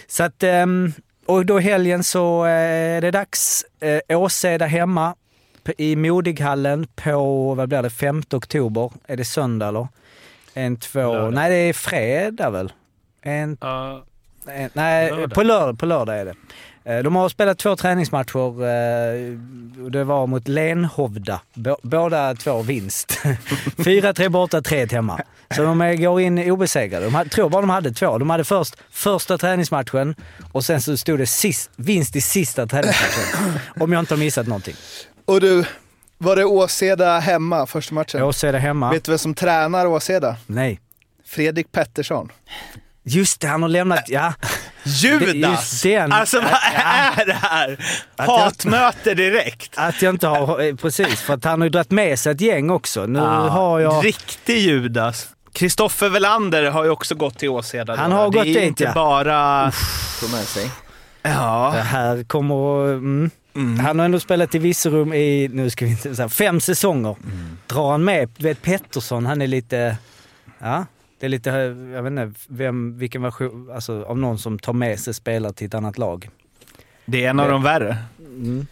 [0.08, 0.92] Så att, ehm,
[1.32, 2.50] och då helgen så eh,
[2.96, 3.64] är det dags.
[4.08, 5.14] Eh, Åseda hemma
[5.78, 8.90] i Modighallen på, vad blir det, 5 oktober.
[9.06, 9.88] Är det söndag eller?
[10.54, 11.34] En, två, Lördag.
[11.34, 12.72] nej det är fredag väl?
[13.22, 14.04] En, Ja,
[14.54, 15.34] Eh, Nej, Lördag.
[15.34, 16.34] På, lördag, på lördag är det.
[16.96, 19.90] Eh, De har spelat två träningsmatcher.
[19.90, 21.40] Det var mot Lenhovda.
[21.54, 23.20] Bå- Båda två vinst.
[23.76, 25.20] 4-3 borta, 3-1 hemma.
[25.52, 27.04] Så de går in obesegrade.
[27.04, 28.18] De hade, tror bara de hade två.
[28.18, 30.14] De hade först första träningsmatchen
[30.52, 33.58] och sen så stod det sist, vinst i sista träningsmatchen.
[33.80, 34.74] Om jag inte har missat någonting.
[35.24, 35.64] Och du,
[36.18, 38.22] var det Åseda hemma första matchen?
[38.22, 38.90] Åseda hemma.
[38.92, 40.36] Vet du vem som tränar Åseda?
[40.46, 40.80] Nej.
[41.26, 42.28] Fredrik Pettersson.
[43.04, 44.04] Just det, han har lämnat...
[44.08, 44.34] Ja.
[44.84, 45.82] Judas!
[45.82, 46.12] Den.
[46.12, 47.78] Alltså vad är det här?
[48.16, 49.72] Hatmöte direkt.
[49.76, 50.60] Att jag inte har...
[50.68, 53.06] eh, Precis, för att han har ju dragit med sig ett gäng också.
[53.06, 54.04] Nu Ja, har jag...
[54.04, 55.28] Riktig Judas.
[55.52, 57.96] Kristoffer Velander har ju också gått till Åseda.
[57.96, 58.92] Han har det gått är dit, inte ja.
[58.94, 59.72] bara...
[60.20, 60.70] Tog med sig.
[61.22, 61.72] Ja.
[61.74, 62.92] Det här kommer...
[62.94, 63.30] Mm.
[63.78, 67.16] Han har ändå spelat i Virserum i, nu ska vi inte säga, fem säsonger.
[67.66, 69.96] Drar han med, du vet Pettersson, han är lite...
[70.58, 70.86] Ja,
[71.20, 71.50] det är lite,
[71.94, 75.66] jag vet inte vem, vilken version, alltså av någon som tar med sig spelare till
[75.66, 76.30] ett annat lag.
[77.04, 77.96] Det är en av de värre.
[78.18, 78.66] Mm.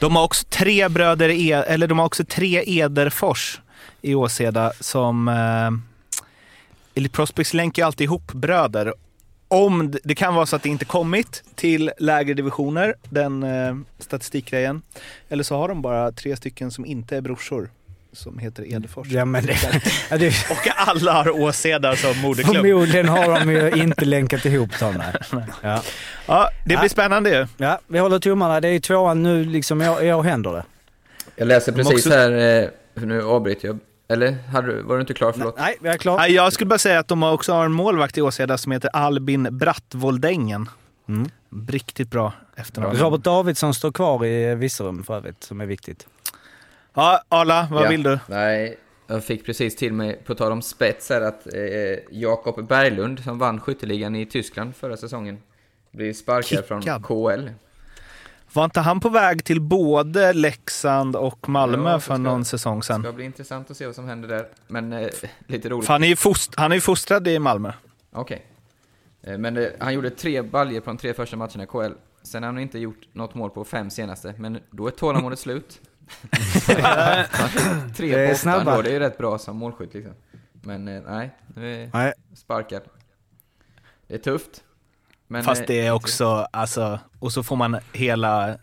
[0.00, 3.60] De har också tre bröder, E- eller de har också tre Ederfors
[4.02, 5.28] i Åseda som...
[5.28, 5.95] Eh,
[6.96, 8.94] Elite Prospects länkar ju alltid ihop bröder.
[9.48, 13.76] Om det, det kan vara så att det inte kommit till lägre divisioner, den eh,
[13.98, 14.82] statistikgrejen.
[15.28, 17.70] Eller så har de bara tre stycken som inte är brorsor,
[18.12, 19.08] som heter Edefors.
[19.08, 19.56] Ja, men det,
[20.10, 22.56] ja, det, Och alla har Åseda som moderklubb.
[22.56, 25.02] förmodligen har de ju inte länkat ihop dem.
[25.62, 25.82] Ja.
[26.26, 26.88] Ja, det blir Ja.
[26.88, 27.46] spännande ju.
[27.56, 28.60] ja, vi håller tummarna.
[28.60, 30.64] Det är ju tvåan nu, liksom i år, händer det.
[31.36, 33.78] Jag läser De precis också- här, eh, nu avbryter jag.
[34.08, 35.32] Eller hade var du inte klar?
[35.32, 35.58] Förlåt.
[35.58, 36.16] Nej, vi är klara.
[36.16, 38.72] Nej, Jag skulle bara säga att de har också har en målvakt i Åseda som
[38.72, 40.68] heter Albin Brattvoldängen.
[41.08, 41.28] Mm.
[41.68, 42.96] Riktigt bra efternamn.
[42.96, 46.06] Robert Davidsson står kvar i Virserum för övrigt, som är viktigt.
[46.94, 47.88] Ja, Arla, vad Ja.
[47.88, 48.18] vill du?
[48.26, 51.60] Nej, jag fick precis till mig, på tal om spets här, att eh,
[52.10, 55.38] Jakob Berglund, som vann skytteligan i Tyskland förra säsongen,
[55.90, 57.04] blir sparkad från Kickad.
[57.04, 57.48] KL.
[58.56, 62.78] Var inte han på väg till både Leksand och Malmö Ja, för ska- någon säsong
[62.78, 63.02] Det sedan?
[63.02, 64.48] ska bli intressant att se vad som händer där.
[64.68, 65.08] Men eh,
[65.46, 65.86] lite roligt.
[65.86, 67.72] För han är ju fost- han är fostrad i Malmö.
[68.12, 68.46] Okej.
[69.22, 71.92] Eh, Men eh, han gjorde tre baljer på de tre första matcherna i KL.
[72.22, 75.80] Sen har han inte gjort något mål på fem senaste, men då är tålamodet slut.
[77.96, 78.70] tre Det är på snabba.
[78.70, 80.12] ändå, det är ju rätt bra som målskytt liksom.
[80.52, 82.12] Men eh, nej, nu är Nej.
[82.34, 82.82] sparkad.
[84.06, 84.62] Det är tufft.
[85.28, 88.56] Men, Fast eh, det är också, alltså, och så får man hela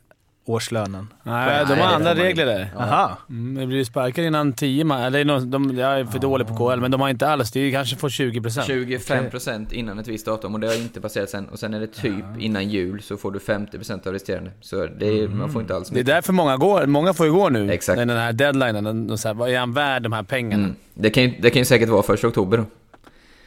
[0.45, 1.07] årslönen.
[1.23, 2.69] Nej, de har andra regler där.
[2.77, 3.17] Aha.
[3.29, 5.01] Mm, det blir sparkad innan 10 man.
[5.01, 7.51] Eller de, jag är för dålig på KL, men de har inte alls.
[7.51, 8.87] Det är kanske får 20%.
[8.89, 11.49] 25% innan ett visst datum och det har inte passerat sen.
[11.49, 14.51] Och sen är det typ innan jul så får du 50% av resterande.
[14.61, 16.85] Så det är, man får inte alls Det är därför många går.
[16.85, 17.71] Många får ju gå nu.
[17.71, 17.97] Exakt.
[17.97, 18.83] När den här deadlinen.
[18.83, 20.63] De, de, så här, vad är han värd de här pengarna?
[20.63, 20.75] Mm.
[20.93, 22.65] Det, kan ju, det kan ju säkert vara första oktober då.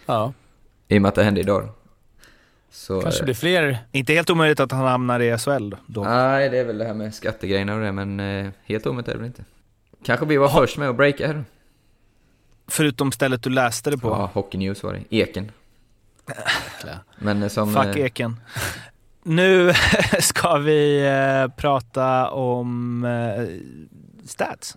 [0.06, 0.32] Ja.
[0.88, 1.68] I och med att det hände idag.
[2.76, 3.78] Så, Kanske eh, blir fler.
[3.92, 6.04] Inte helt omöjligt att han hamnar i SHL då.
[6.04, 9.12] Nej, det är väl det här med skattegrejerna och det, men eh, helt omöjligt är
[9.12, 9.44] det väl inte.
[10.04, 11.44] Kanske vi var först med att breaka här.
[12.68, 14.08] Förutom stället du läste det på.
[14.08, 15.16] Ja, Hockey News var det.
[15.16, 15.52] Eken.
[17.18, 17.74] Men eh, som...
[17.74, 18.40] Fuck eh, Eken.
[19.22, 19.72] Nu
[20.20, 21.02] ska vi
[21.56, 23.06] prata om
[24.24, 24.76] stats.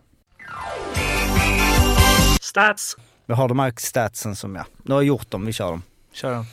[2.42, 2.98] Stats.
[3.26, 5.84] Vi har de här statsen som jag, nu har jag gjort dem, vi kör dem.
[6.14, 6.46] Kör dem.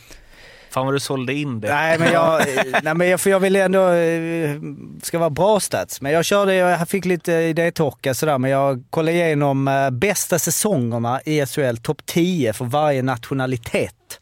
[0.77, 1.69] Fan vad du sålde in det.
[1.69, 2.43] Nej men jag,
[2.83, 4.57] nej, men jag, för jag vill ändå, eh,
[5.03, 6.01] ska vara bra stats.
[6.01, 11.21] Men jag körde, jag fick lite idétorka sådär, men jag kollade igenom eh, bästa säsongerna
[11.25, 14.21] i SHL, topp 10 för varje nationalitet.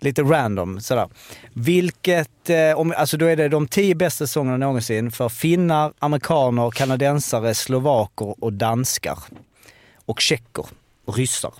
[0.00, 1.08] Lite random sådär.
[1.52, 6.70] Vilket, eh, om, alltså då är det de 10 bästa säsongerna någonsin för finnar, amerikaner,
[6.70, 9.18] kanadensare, slovaker och danskar.
[10.06, 10.66] Och tjecker
[11.04, 11.52] och ryssar.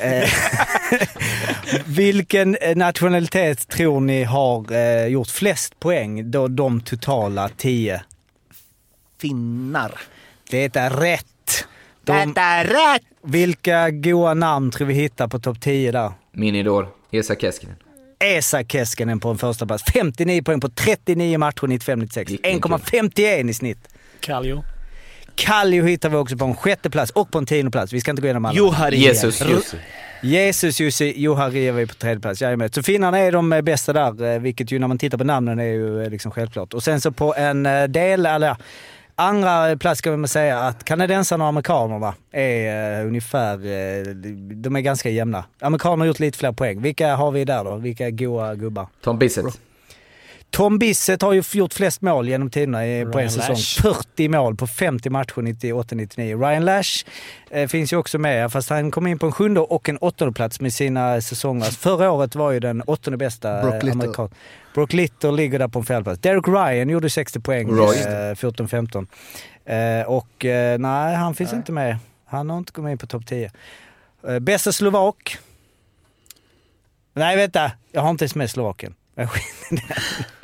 [0.00, 0.28] Eh,
[1.86, 8.02] Vilken eh, nationalitet tror ni har eh, gjort flest poäng då de totala 10?
[9.20, 10.00] Finnar.
[10.50, 11.66] Det är rätt.
[12.04, 13.02] De, Det är rätt!
[13.22, 16.12] vilka goa namn tror vi hittar på topp 10 där?
[16.32, 17.76] Min idol, Esa Keskinen.
[18.18, 19.84] Esa Keskinen på en första plats.
[19.92, 22.28] 59 poäng på 39 matcher 95-96.
[22.28, 23.88] Vilken 1,51 i snitt.
[24.20, 24.64] Kallio.
[25.40, 27.92] Kallio hittar vi också på en sjätte plats och på en tionde plats.
[27.92, 28.56] Vi ska inte gå igenom alla.
[28.56, 28.96] Johari.
[28.96, 29.76] Jesus Jussi.
[30.22, 32.42] Jesus Jussi Johari är vi på tredje plats.
[32.42, 32.72] Jajamän.
[32.72, 35.58] Så finnarna är de eh, bästa där, eh, vilket ju när man tittar på namnen
[35.58, 36.74] är ju eh, liksom självklart.
[36.74, 37.62] Och sen så på en
[37.92, 38.56] del, eller ja,
[39.20, 44.14] andra plats ska man säga att kanadensarna och amerikanerna är uh, ungefär, eh,
[44.54, 45.44] de är ganska jämna.
[45.60, 46.82] Amerikanerna har gjort lite fler poäng.
[46.82, 47.76] Vilka har vi där då?
[47.76, 48.86] Vilka goa gubbar?
[49.00, 49.60] Tom Bissett.
[50.50, 53.54] Tom Bissett har ju gjort flest mål genom tiderna i- på en säsong.
[53.56, 53.82] Lash.
[53.82, 56.48] 40 mål på 50 matcher 98-99.
[56.48, 57.04] Ryan Lash
[57.50, 60.32] eh, finns ju också med, fast han kom in på en sjunde och en åttonde
[60.34, 61.64] plats med sina säsonger.
[61.70, 63.92] Förra året var ju den åttonde bästa Brock eh, Little.
[64.02, 64.30] amerikan.
[64.74, 66.20] Brock Little ligger där på en fjärde plats.
[66.20, 67.72] Derek Ryan gjorde 60 poäng eh,
[68.34, 69.06] 14-15.
[69.64, 70.44] Eh, och
[70.78, 71.96] nej, han finns inte med.
[72.26, 73.50] Han har inte kommit in på topp 10.
[74.28, 75.38] Eh, bästa slovak?
[77.14, 77.72] Nej, vänta.
[77.92, 78.94] Jag har inte ens med Slovakien.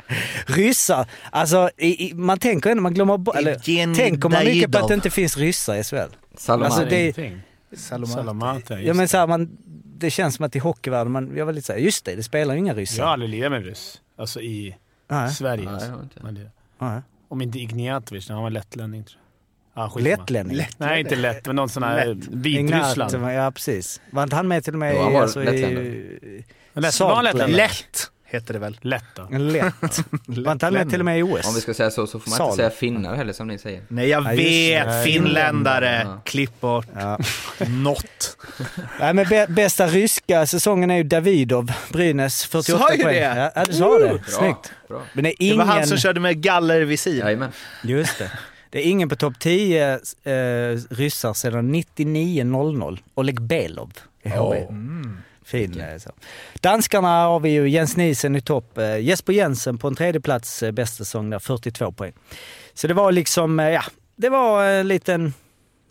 [0.09, 0.53] I.
[0.53, 1.07] Ryssar.
[1.31, 3.37] Alltså, i, i, man tänker ändå, man glömmer bort...
[3.37, 5.97] Eller, tänker man mycket på att det inte finns ryssar i SHL?
[6.37, 6.67] Salomon.
[6.67, 7.41] Alltså, det-.
[7.77, 11.53] Salamata, Ja, men så här, man, det känns som att i hockeyvärlden, man, jag var
[11.53, 12.99] lite såhär, just det, det spelar ju inga ryssar.
[12.99, 14.01] Jag har aldrig lirat med ryss.
[14.19, 14.77] Alltså i
[15.11, 15.31] Nej.
[15.31, 15.65] Sverige.
[15.65, 16.29] Nej, alltså.
[16.29, 16.51] inte.
[16.79, 17.01] Nej.
[17.29, 19.21] Om inte Ignatovic, han var lettlänning tror
[19.75, 19.85] jag.
[19.85, 19.99] Ah.
[19.99, 20.67] Lettlänning.
[20.79, 22.29] Nej, inte lätt, men någon sån här Lätt.
[22.31, 23.33] Vitryssland.
[23.33, 24.01] Ja, precis.
[24.11, 25.15] Var inte han med till och med Jo, han i...
[25.15, 25.85] var Alltså, lettländare.
[25.85, 26.45] i
[26.75, 27.53] Lätt?
[27.53, 28.79] Lätt heter det väl?
[28.81, 29.29] Lätt då.
[29.39, 29.75] lätt.
[30.27, 31.49] Var inte han med till och med i OS?
[31.49, 32.47] Om vi ska säga så, så får man Sal.
[32.47, 33.83] inte säga finnar heller som ni säger.
[33.89, 34.37] Nej, jag Ja, det.
[34.37, 34.87] vet.
[34.87, 35.05] Nej.
[35.05, 36.03] Finländare.
[36.05, 36.21] Ja.
[36.25, 36.87] Klipp bort.
[36.95, 37.19] Ja.
[37.69, 38.37] Något.
[39.01, 43.15] Nej, men bä- bästa ryska säsongen är ju Davidov, Brynäs, 48 Sa ju poäng.
[43.15, 43.51] det?
[43.55, 44.09] Ja, du sa det.
[44.09, 44.19] Bra.
[44.27, 44.73] Snyggt.
[44.89, 45.03] Bra.
[45.13, 45.59] Men det är Det ingen...
[45.59, 47.19] var han som körde med gallervisir.
[47.21, 47.51] Jajamän.
[47.85, 48.31] Just det.
[48.71, 49.99] Det är ingen på topp 10 eh,
[50.91, 52.99] ryssar sedan 99-00.
[53.15, 54.67] Oleg Belov i HV.
[55.47, 56.11] Fin eh, så.
[56.61, 58.79] Danskarna har vi ju Jens Nielsen i topp.
[58.79, 62.13] Eh, Jesper Jensen på en tredje plats, eh, bästa säsong där, 42 poäng.
[62.75, 63.83] Så det var liksom, ja,
[64.17, 65.35] det var en liten...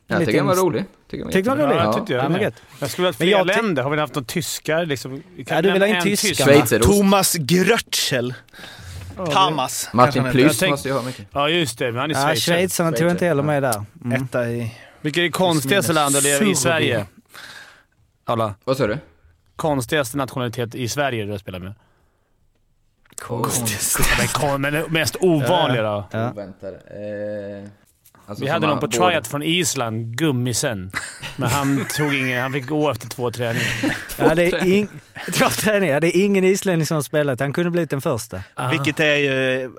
[0.08, 0.86] Jag liten- tycker den var rolig.
[1.12, 1.76] Tycker Tyckte du den var rolig?
[1.76, 1.86] Ja, Ja.
[1.86, 2.52] jag tyckte jag Ja.
[2.80, 3.84] Jag skulle vilja fler länder.
[3.84, 4.86] Har vi haft någon tyskar?
[4.86, 6.66] Liksom, Ja, du vill ha in tyskarna.
[6.80, 8.34] Thomas Grötschel.
[9.16, 9.90] Thomas.
[9.94, 11.26] Martin tänk- måste ju ha mycket.
[11.32, 11.92] Ja, just det.
[11.92, 12.56] Men han är Ja, schweizare.
[12.58, 13.84] Schweizarna tog jag inte heller med där.
[14.06, 14.24] Mm.
[14.24, 14.72] Etta i...
[15.02, 16.56] Vilket är det konstigaste land att leva i.
[16.56, 17.06] Sverige?
[18.26, 18.56] Alla.
[18.64, 18.98] Vad sa du?
[19.56, 21.74] Konstigaste nationalitet i Sverige du har spelat med?
[23.22, 23.98] Konstigt.
[24.60, 26.08] Men, mest ovanliga då?
[26.12, 26.32] Ja.
[26.32, 26.78] Oväntade.
[26.78, 27.70] Eh,
[28.26, 30.92] alltså Vi hade någon på både- från Island, Gummisen.
[31.36, 32.42] Men han tog ingen.
[32.42, 33.98] Han fick gå efter två träningar.
[34.20, 34.88] Ja, det är ing...
[35.34, 36.00] Två träningar.
[36.00, 37.40] Det är ingen islänning som har spelat.
[37.40, 38.42] Han kunde blivit den första.
[38.72, 39.70] Vilket är ju äh,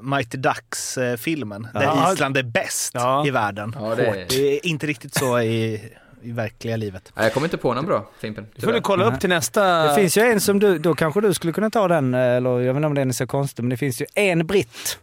[0.00, 1.68] Mighty Ducks-filmen.
[1.74, 2.12] Där Ja.
[2.12, 3.26] Island är bäst Ja.
[3.26, 3.76] i världen.
[3.80, 4.28] Ja, det är- Hårt.
[4.28, 5.80] det är inte riktigt så i,
[6.26, 7.12] i verkliga livet.
[7.14, 8.46] Nej, jag kommer inte på någon bra, Fimpen.
[8.56, 9.82] Du får du kolla upp till nästa...
[9.88, 12.74] Det finns ju en som du, då kanske du skulle kunna ta den, eller jag
[12.74, 14.98] vet inte om den är så konstig, men det finns ju en britt.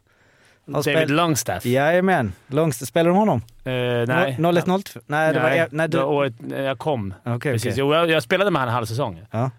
[0.65, 1.65] David spel- Longstaff.
[1.65, 2.33] Jajamän.
[2.47, 3.41] Långst, spelar du honom?
[3.63, 3.73] Eh,
[4.07, 4.37] nej.
[4.57, 4.99] 01 02?
[5.07, 5.49] Nej, det var...
[5.49, 7.13] nej, Nej, det var du, året jag kom.
[7.25, 7.65] Okej, Precis.
[7.73, 7.79] okej.
[7.79, 9.21] Jo, jag, jag spelade med han en halv säsong.
[9.31, 9.51] Ja.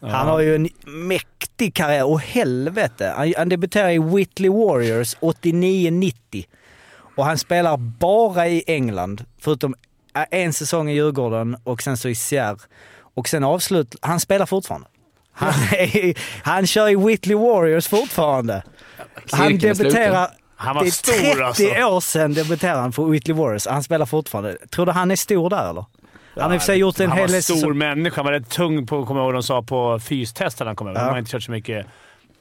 [0.00, 0.08] Ja.
[0.08, 2.06] Han har ju en mäktig karriär.
[2.06, 3.12] Och helvete.
[3.16, 6.44] Han, han debuterade i Whitley Warriors 89-90.
[7.16, 9.24] Och han spelar bara i England.
[9.40, 9.74] Förutom
[10.24, 12.56] en säsong i Djurgården och sen så i Sierre.
[13.14, 13.94] Och sen avslut...
[14.00, 14.86] Han spelar fortfarande.
[15.32, 16.14] Han, är,
[16.44, 18.62] han kör i Whitley Warriors fortfarande.
[19.30, 20.28] Han debuterar...
[20.58, 21.64] Han var det är stor 30 alltså.
[21.64, 23.66] år sedan debuterade han för Whitley Warriors.
[23.66, 24.56] Han spelar fortfarande.
[24.70, 25.84] Tror du han är stor där eller?
[26.36, 28.16] Han har i och för sig gjort en han hel var del stor säsong- människa.
[28.16, 30.86] Han var rätt tung på, kommer jag ihåg de sa på fystestet när han kom
[30.88, 30.98] över.
[31.00, 31.04] Ja.
[31.04, 31.86] Han har inte kört så mycket.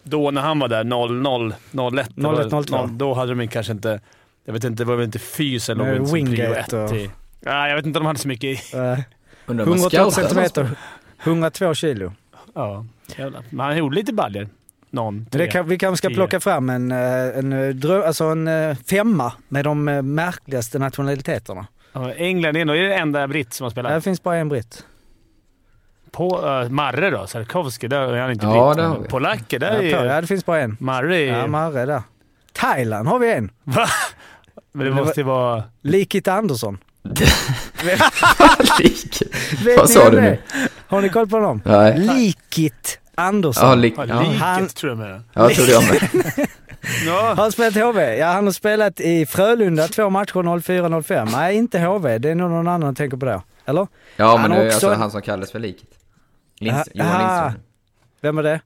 [0.04, 1.54] Då när han var där, 00,
[2.00, 2.08] 01.
[2.54, 2.90] 01, 02.
[2.92, 4.00] Då hade de kanske inte...
[4.46, 6.96] Jag vet inte, det var väl inte fys eller något som prio Wingate ett och-
[6.96, 7.10] i.
[7.46, 8.44] Ja, jag vet inte om de hade så mycket
[8.74, 8.78] i.
[8.78, 9.00] Eh,
[9.46, 10.70] 180 scoutar centimeter,
[11.24, 12.12] 102 kilo.
[12.56, 12.86] Ja,
[13.18, 13.44] jävlar.
[13.50, 14.48] Men han gjorde lite baljor.
[14.90, 16.16] Någon, Det kan, vi kanske ska tio.
[16.16, 20.80] plocka fram en, eh, en, eh, drö, alltså en eh, femma med de eh, märkligaste
[20.80, 21.68] nationaliteterna.
[21.94, 23.92] Ja, England är nog det enda britt som har spelat.
[23.92, 24.86] Det finns bara en britt.
[26.12, 27.28] På uh, Marre då?
[27.28, 28.86] Sarkovski, där är han inte Ja, britt.
[28.86, 29.10] där.
[29.10, 30.10] Polacker, Ja, där är på, ju...
[30.10, 30.78] ja, det finns bara en.
[30.80, 31.38] Marre är...
[31.40, 32.02] Ja, Marre där.
[32.54, 33.52] Thailand har vi en.
[33.64, 33.86] Va?
[34.72, 35.64] Men det måste ju vara...
[35.82, 36.78] Likit Andersson.
[38.80, 39.22] Lik.
[39.66, 40.28] Vet Vad sa du nu?
[40.28, 40.40] är?
[40.88, 41.62] Har ni koll på honom?
[41.66, 41.98] Nej.
[42.00, 43.70] Likit Andersson.
[43.70, 43.94] Ja, lik.
[43.98, 45.24] Ja, liket Han- tror jag med.
[45.34, 46.48] ja trodde jag med.
[47.06, 47.20] Ja.
[47.28, 48.18] Har han spelat HV?
[48.18, 51.30] Ja, han har spelat i Frölunda två matcher 04-05.
[51.32, 52.18] Nej, inte HV.
[52.18, 53.42] Det är nog någon annan som tänker på det.
[53.66, 53.88] Eller?
[54.16, 55.90] Ja, Han men har det är också alltså han som kallas för liket.
[56.60, 57.20] Linds- Ja, Johan.
[57.22, 57.64] Lindström.
[58.22, 58.62] Vem var det?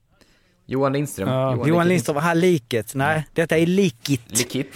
[0.65, 1.29] Johan Lindström.
[1.29, 1.85] Ja, Johan Likit.
[1.87, 2.17] Lindström.
[2.17, 2.95] Aha, liket.
[2.95, 4.37] Nej, detta är Likit.
[4.39, 4.73] Likit.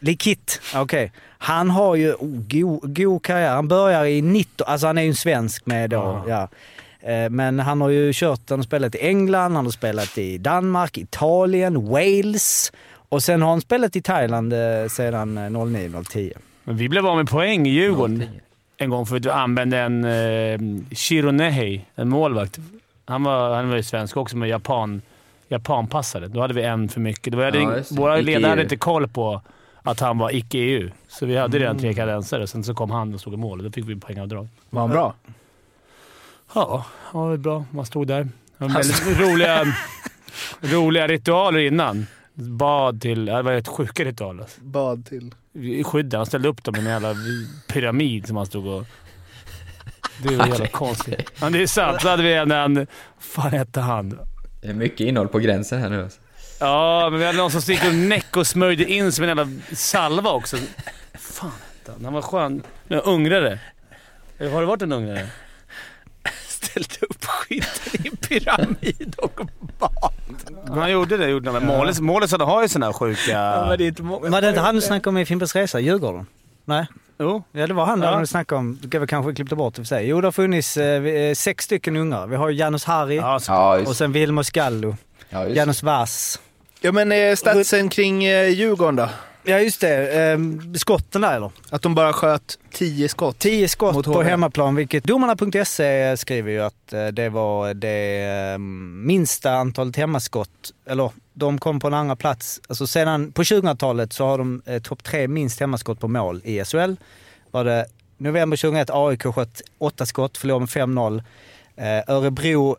[0.00, 1.12] Likit, okej.
[1.38, 3.54] Han har ju oh, god, god karriär.
[3.54, 6.48] Han börjar i 19, alltså han är ju en svensk med då, ja.
[7.00, 10.38] Eh, Men han har ju kört, han har spelat i England, han har spelat i
[10.38, 16.32] Danmark, Italien, Wales och sen har han spelat i Thailand eh, sedan eh, 09-10.
[16.64, 18.24] Men vi blev av med poäng i Djurgården
[18.76, 20.60] en gång för att vi använde en eh,
[20.96, 22.58] Shironehi, en målvakt.
[23.04, 25.02] Han var, han var ju svensk också, men japan,
[25.48, 26.28] japanpassare.
[26.28, 27.32] Då hade vi en för mycket.
[27.32, 27.90] Då hade, Ja, det.
[27.90, 29.42] våra ledare hade inte koll på
[29.82, 30.90] att han var icke-EU.
[31.08, 31.80] Så vi hade redan Mm.
[31.80, 32.46] tre kadensare.
[32.46, 34.48] Sen så kom han och stod i mål och då fick vi poängavdrag.
[34.70, 35.14] Var han bra?
[36.54, 37.64] Ja, han var bra.
[37.70, 38.28] Man stod där.
[38.58, 39.64] Var väldigt roliga,
[40.60, 42.06] roliga ritualer innan.
[42.34, 43.24] Bad till...
[43.24, 44.42] Det var rätt sjuka ritualer.
[44.42, 44.60] alltså.
[44.60, 45.34] Bad till.
[45.52, 46.12] I skyddet.
[46.18, 47.14] Han ställde upp dem i en jävla
[47.68, 48.84] pyramid som han stod och...
[50.22, 51.32] Det var jävla konstigt.
[51.40, 52.02] Ja, det är sant.
[52.02, 52.50] Så hade vi en...
[52.50, 52.86] en
[53.18, 54.18] fan hette han?
[54.62, 56.20] Det är mycket innehåll på gränsen här nu alltså.
[56.60, 59.48] Ja, men vi hade någon som gick och näck och smörjde in som en jävla
[59.72, 60.56] salva också.
[61.18, 61.50] fan
[62.04, 62.12] han?
[62.12, 62.62] Var skön.
[62.88, 63.58] En ungrare.
[64.38, 65.26] Eller Har det varit en ungrare?
[66.48, 69.40] Ställt upp skiten i en pyramid och
[69.78, 70.12] bad.
[70.78, 71.66] Han gjorde det, gjorde han.
[71.66, 73.30] Målis, Målis har ju såna här sjuka...
[73.30, 74.28] Ja, men det är inte många.
[74.30, 76.26] Var det inte han du snackade om i Fimpens Resa, Djurgården?
[76.64, 76.86] Nej?
[77.18, 77.42] Jo.
[77.52, 78.18] Ja, det var han där Ja.
[78.20, 78.78] du snackade om.
[78.82, 80.06] Du kan väl kanske klippa bort det för sig.
[80.08, 82.26] Jo, det har funnits eh, eh, sex stycken ungar.
[82.26, 84.96] Vi har ju Janus Harry Ja, och sen Vilmos Gallo.
[85.28, 85.46] ja.
[85.48, 86.40] Janus Vass.
[86.82, 89.08] Ja men eh, statsen kring eh, Djurgården då?
[89.42, 90.22] Ja, just det.
[90.22, 91.50] Ehm, skotten där eller?
[91.70, 93.38] Att de bara sköt 10 skott.
[93.38, 98.22] 10 skott på hemmaplan, vilket domarna.se skriver ju att eh, det var det
[98.52, 100.72] eh, minsta antalet hemmaskott.
[100.86, 102.60] Eller de kom på en andra plats.
[102.68, 106.64] Alltså sedan på 2000-talet så har de eh, topp tre minst hemmaskott på mål i
[106.64, 106.94] SHL.
[107.50, 107.86] Var det
[108.18, 111.22] november 2001 AIK sköt 8 skott, förlorade med 5-0.
[111.76, 112.76] Eh, Örebro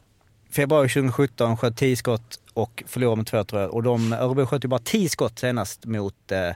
[0.51, 3.73] februari 2017 sköt 10 skott och förlorade med 2 tror jag.
[3.73, 6.51] Och de, Örebro sköt ju bara 10 skott senast mot eh,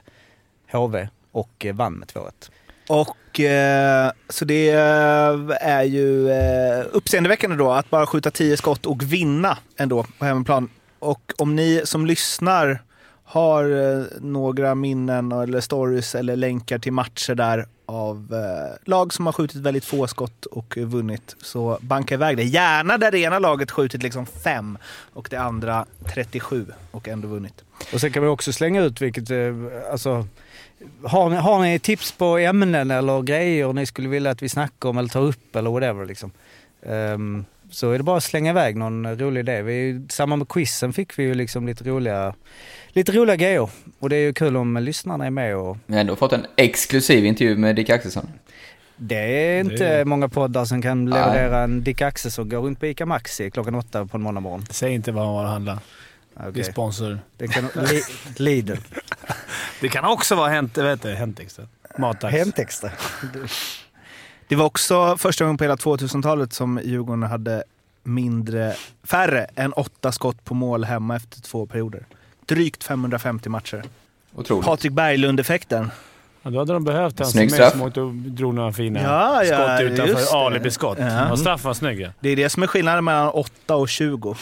[0.72, 2.50] HV och eh, vann med 2-1.
[2.88, 8.86] Och eh, så det eh, är ju eh, uppseendeväckande då att bara skjuta 10 skott
[8.86, 10.70] och vinna ändå på hemmaplan.
[10.98, 12.82] Och om ni som lyssnar
[13.24, 19.26] har eh, några minnen eller stories eller länkar till matcher där av eh, lag som
[19.26, 22.44] har skjutit väldigt få skott och vunnit så banka iväg det.
[22.44, 24.78] Gärna där det ena laget skjutit liksom fem
[25.12, 27.64] och det andra 37 och ändå vunnit.
[27.92, 29.54] Och sen kan vi också slänga ut vilket, eh,
[29.90, 30.26] alltså,
[31.04, 34.88] har ni, har ni tips på ämnen eller grejer ni skulle vilja att vi snackar
[34.88, 36.30] om eller tar upp eller whatever liksom.
[36.82, 39.62] Um, så är det bara att slänga iväg någon rolig idé.
[39.62, 42.34] Vi, samma med quizen fick vi ju liksom lite roliga,
[42.96, 43.70] lite roliga grejer.
[43.98, 46.46] Och det är ju kul om lyssnarna är med och Vi har ändå fått en
[46.56, 48.28] exklusiv intervju med Dick Axelsson.
[48.96, 52.86] det är inte Det många poddar som kan leverera en Dick Axelsson går runt på
[52.86, 54.66] ICA Maxi klockan åtta på en måndag morgon.
[54.70, 55.80] Säg inte vad han har att handla.
[56.52, 57.18] Det är sponsor.
[57.36, 58.02] Det kan, li,
[58.36, 58.76] Lidl.
[59.80, 61.64] Det kan också vara Hänt, vet du, Häntextra.
[61.98, 62.34] Matdags.
[62.34, 62.90] Hemtextra.
[64.48, 67.64] Det var också första gången på hela 2000-talet som Djurgården hade
[68.02, 68.74] mindre,
[69.04, 72.06] färre än åtta skott på mål hemma efter två perioder.
[72.46, 73.82] Drygt 550 matcher.
[74.34, 74.66] Otroligt.
[74.66, 75.90] Patrik Berglund-effekten.
[76.42, 77.72] Ja, då hade de behövt en Snygg straff.
[77.72, 80.98] som åkte och drog några fina Ja, ja, skott utanför alibiskott.
[80.98, 81.30] Ja.
[81.30, 82.10] Och straffen var snygg ja.
[82.20, 84.36] Det är det som är skillnaden mellan 8 och 20.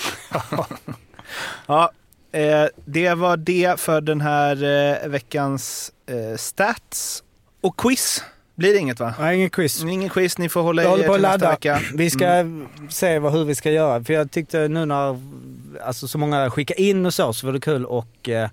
[1.66, 1.90] ja,
[2.32, 4.62] eh, det var det för den här
[5.02, 7.22] eh, veckans eh, stats.
[7.60, 8.24] Och quiz
[8.54, 9.14] blir det inget va?
[9.20, 9.82] Nej, ingen quiz.
[9.84, 11.50] Ingen quiz, ni får hålla Jag er till nästa ladda.
[11.50, 11.80] vecka.
[11.94, 12.68] Vi ska Mm.
[12.90, 14.04] se vad, hur vi ska göra.
[14.04, 15.20] För jag tyckte nu när
[15.84, 18.48] alltså, så många skickar in och så, så var det kul att eh,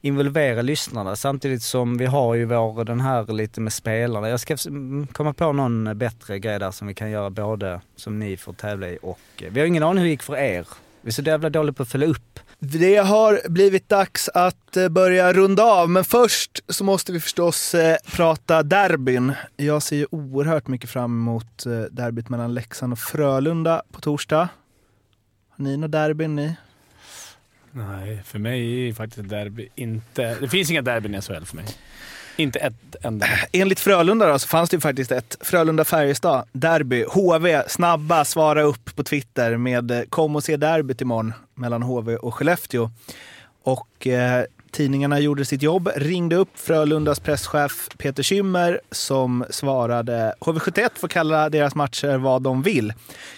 [0.00, 1.16] involvera lyssnarna.
[1.16, 4.28] Samtidigt som vi har ju vår, den här lite med spelarna.
[4.28, 8.18] Jag ska mm, komma på någon bättre grej där som vi kan göra både som
[8.18, 10.66] ni får tävla i och eh, vi har ingen aning hur det gick för er.
[11.02, 12.40] Vi är så jävla dåliga på att följa upp.
[12.58, 17.74] Det har blivit dags att eh, börja runda av, men först så måste vi förstås
[17.74, 19.32] eh, prata derbyn.
[19.56, 24.48] Jag ser ju oerhört mycket fram emot eh, derbyt mellan Leksand och Frölunda på torsdag.
[25.50, 26.56] Har ni något derbyn ni?
[27.70, 30.36] Nej, för mig är faktiskt ett derby inte...
[30.40, 31.64] Det finns inga derbyn i SHL för mig.
[32.36, 33.26] Inte ett enda.
[33.52, 37.04] Enligt Frölunda då, så fanns det ju faktiskt ett Frölunda-Färjestad derby.
[37.08, 42.16] HV, snabba, svara upp på Twitter med eh, kom och se derbyt imorgon mellan HV
[42.16, 42.90] och Skellefteå.
[43.62, 44.44] Och eh,
[44.76, 51.50] tidningarna gjorde sitt jobb, ringde upp Frölundas presschef Peter Kymmer som svarade HV71 får kalla
[51.50, 52.92] deras matcher vad de vill.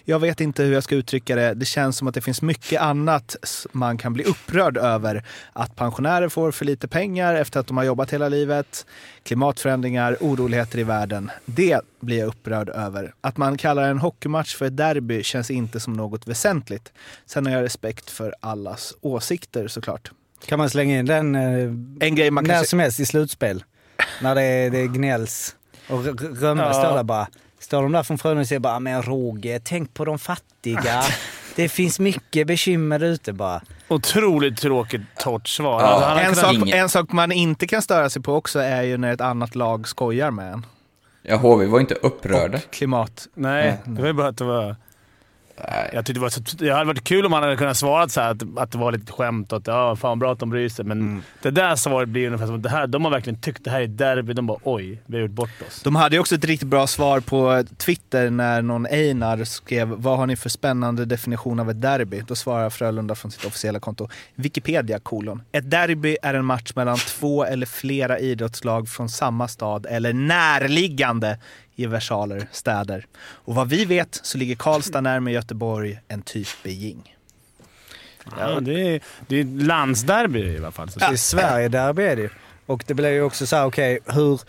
[0.05, 1.55] Jag vet inte hur jag ska uttrycka det.
[1.55, 3.36] Det känns som att det finns mycket annat
[3.72, 5.24] man kan bli upprörd över.
[5.53, 8.86] Att pensionärer får för lite pengar efter att de har jobbat hela livet,
[9.22, 11.30] klimatförändringar, oroligheter i världen.
[11.45, 13.14] Det blir jag upprörd över.
[13.20, 16.93] Att man kallar en hockeymatch för ett derby känns inte som något väsentligt.
[17.26, 20.11] Sen har jag respekt för allas åsikter såklart.
[20.47, 23.07] Kan man slänga in den eh, En grej man kan när se- som helst i
[23.07, 23.64] slutspel?
[24.22, 25.57] när det, är- det gnälls
[25.89, 26.05] och
[26.41, 26.72] Rönnberg Ja.
[26.72, 27.26] står där bara.
[27.61, 31.03] Står de där från Frölunda och säger bara, men Roger, tänk på de fattiga.
[31.57, 33.62] det finns mycket bekymmer ute bara.
[33.89, 35.80] Otroligt tråkigt torrt svar.
[35.82, 35.86] Ja.
[35.86, 39.12] Alltså, En sak, en sak man inte kan störa sig på också är ju när
[39.12, 40.66] ett annat lag skojar med en.
[41.22, 42.59] Ja, HV var inte upprörda.
[42.59, 43.28] Klimat.
[43.34, 44.76] Nej, det var ju bara att det var...
[45.93, 48.21] Jag tyckte det, var så, det hade varit kul om han hade kunnat svara så
[48.21, 50.69] här att, att det var lite skämt och att ja, fan bra att de bryr
[50.69, 50.85] sig.
[50.85, 51.23] Men Mm.
[51.43, 53.81] det där svaret blir ungefär som att det här, de har verkligen tyckt det här
[53.81, 54.33] är derby.
[54.33, 55.83] De bara oj, vi har gjort bort oss.
[55.83, 60.19] De hade ju också ett riktigt bra svar på Twitter när någon Einar skrev “Vad
[60.19, 64.09] har ni för spännande definition av ett derby?” Då svarar Frölunda från sitt officiella konto
[64.35, 65.43] Wikipedia kolon.
[65.53, 71.39] Ett derby är en match mellan två eller flera idrottslag från samma stad eller närliggande
[71.79, 73.07] i versaler, städer.
[73.20, 77.16] Och vad vi vet så ligger Karlstad närmare Göteborg än typ Beijing.
[78.39, 80.91] Ja, det är, det är ett landsderby i alla fall.
[80.91, 82.31] Så Det är Sverige-derby är det ju.
[82.66, 84.41] Och det blir ju också så här, okej, hur,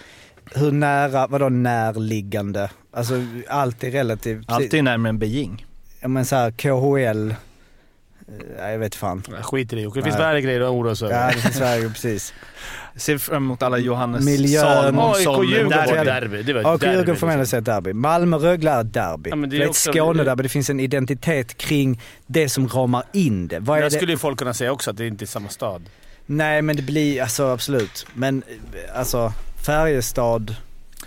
[0.55, 2.69] hur nära, vadå närliggande?
[2.91, 3.13] Alltså
[3.47, 4.51] allt är relativt.
[4.51, 5.65] Allt är närmare än Beijing.
[5.99, 7.35] Ja men så här, KHL, eh,
[8.57, 9.23] nej jag vet fan.
[9.29, 9.91] Jag skiter i det.
[9.93, 11.33] Det finns värre grejer att oroa sig Ja över.
[11.33, 12.33] det finns värre, precis.
[12.95, 14.61] Ser fram emot alla Johannes Miljön.
[14.61, 15.41] Salomonsson.
[15.41, 16.45] AIK Djurgården.
[16.45, 17.93] Det var AIK får man ändå säga ett derby.
[17.93, 19.29] Malmö-Rögle är ett derby.
[19.29, 23.03] Ja, men det det är ett Skånederby, det finns en identitet kring det som ramar
[23.13, 23.59] in det.
[23.59, 23.91] Vad det?
[23.91, 25.81] skulle ju folk kunna säga också att det inte är samma stad.
[26.25, 28.05] Nej men det blir, alltså absolut.
[28.13, 28.43] Men
[28.95, 29.33] alltså
[29.65, 30.55] Färjestad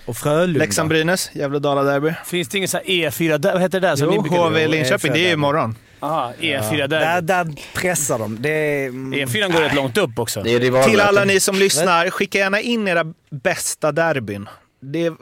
[0.07, 0.59] och Frölunda.
[0.59, 2.15] Leksand-Brynäs, Gävle-Dala-derby.
[2.25, 3.53] Finns det ingen så här E4 där?
[3.53, 3.97] Vad heter det där?
[3.97, 5.77] som Jo, HV Linköping, det är ju imorgon.
[6.03, 6.87] Aha, E4 Ja.
[6.87, 7.23] där.
[7.23, 8.43] Där, pressar de.
[8.43, 8.89] Det är...
[8.89, 10.43] mm, E4 går rätt långt upp också.
[10.43, 10.91] Det är rivalmöten.
[10.91, 14.49] Till alla ni som lyssnar, skicka gärna in era bästa derbyn.
[14.81, 15.13] Det,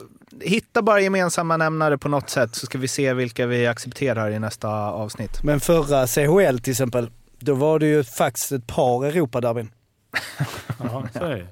[0.41, 4.39] hitta bara gemensamma nämnare på något sätt så ska vi se vilka vi accepterar i
[4.39, 5.43] nästa avsnitt.
[5.43, 9.71] Men förra CHL till exempel, då var det ju faktiskt ett par Europaderbyn.
[10.79, 11.47] Ja, så är det.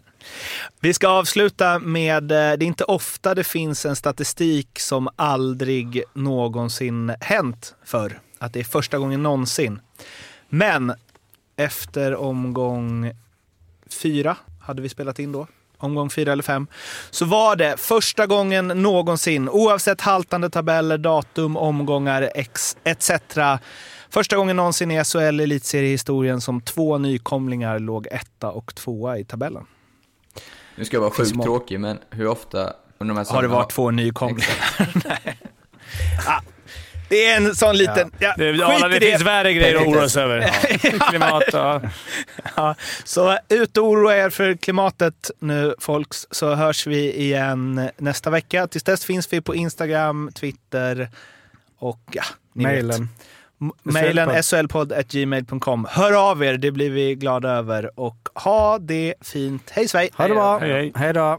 [0.81, 6.03] Vi ska avsluta med, eh, det är inte ofta det finns en statistik som aldrig
[6.14, 9.80] någonsin hänt för Att det är första gången någonsin.
[10.49, 10.93] Men
[11.57, 13.12] efter omgång
[13.91, 15.47] fyra, hade vi spelat in då,
[15.78, 16.66] omgång fyra eller fem,
[17.11, 22.30] så var det första gången någonsin, oavsett haltande tabeller, datum, omgångar
[22.84, 23.11] etc.
[24.11, 29.64] Första gången någonsin i SHL elitseriehistorien som två nykomlingar låg etta och tvåa i tabellen.
[30.76, 33.70] Nu ska jag vara sjukt tråkig, men hur ofta under de här Har det varit
[33.70, 34.49] två nykomlingar?
[35.05, 35.39] Nej.
[36.26, 36.41] Ah,
[37.09, 38.11] det är en sån liten...
[38.18, 38.34] Ja.
[38.36, 40.40] Det, skit ja, i det finns värre grejer att oroa sig över.
[41.11, 41.80] Klimat ja.
[42.56, 48.30] Ja, så ut och oroa er för klimatet nu folks, så hörs vi igen nästa
[48.30, 48.66] vecka.
[48.66, 51.09] Tills dess finns vi på Instagram, Twitter
[51.78, 53.00] och ja, ni Mailen.
[53.00, 53.94] vet.
[53.94, 55.86] Mailen solpodd.gmail.com.
[55.90, 58.00] Hör av er, det blir vi glada över.
[58.00, 59.70] Och ha det fint.
[59.70, 60.11] Hej svej!
[60.14, 60.59] Ha det bra.
[60.59, 60.92] Hej, hej.
[60.94, 61.38] Hej då.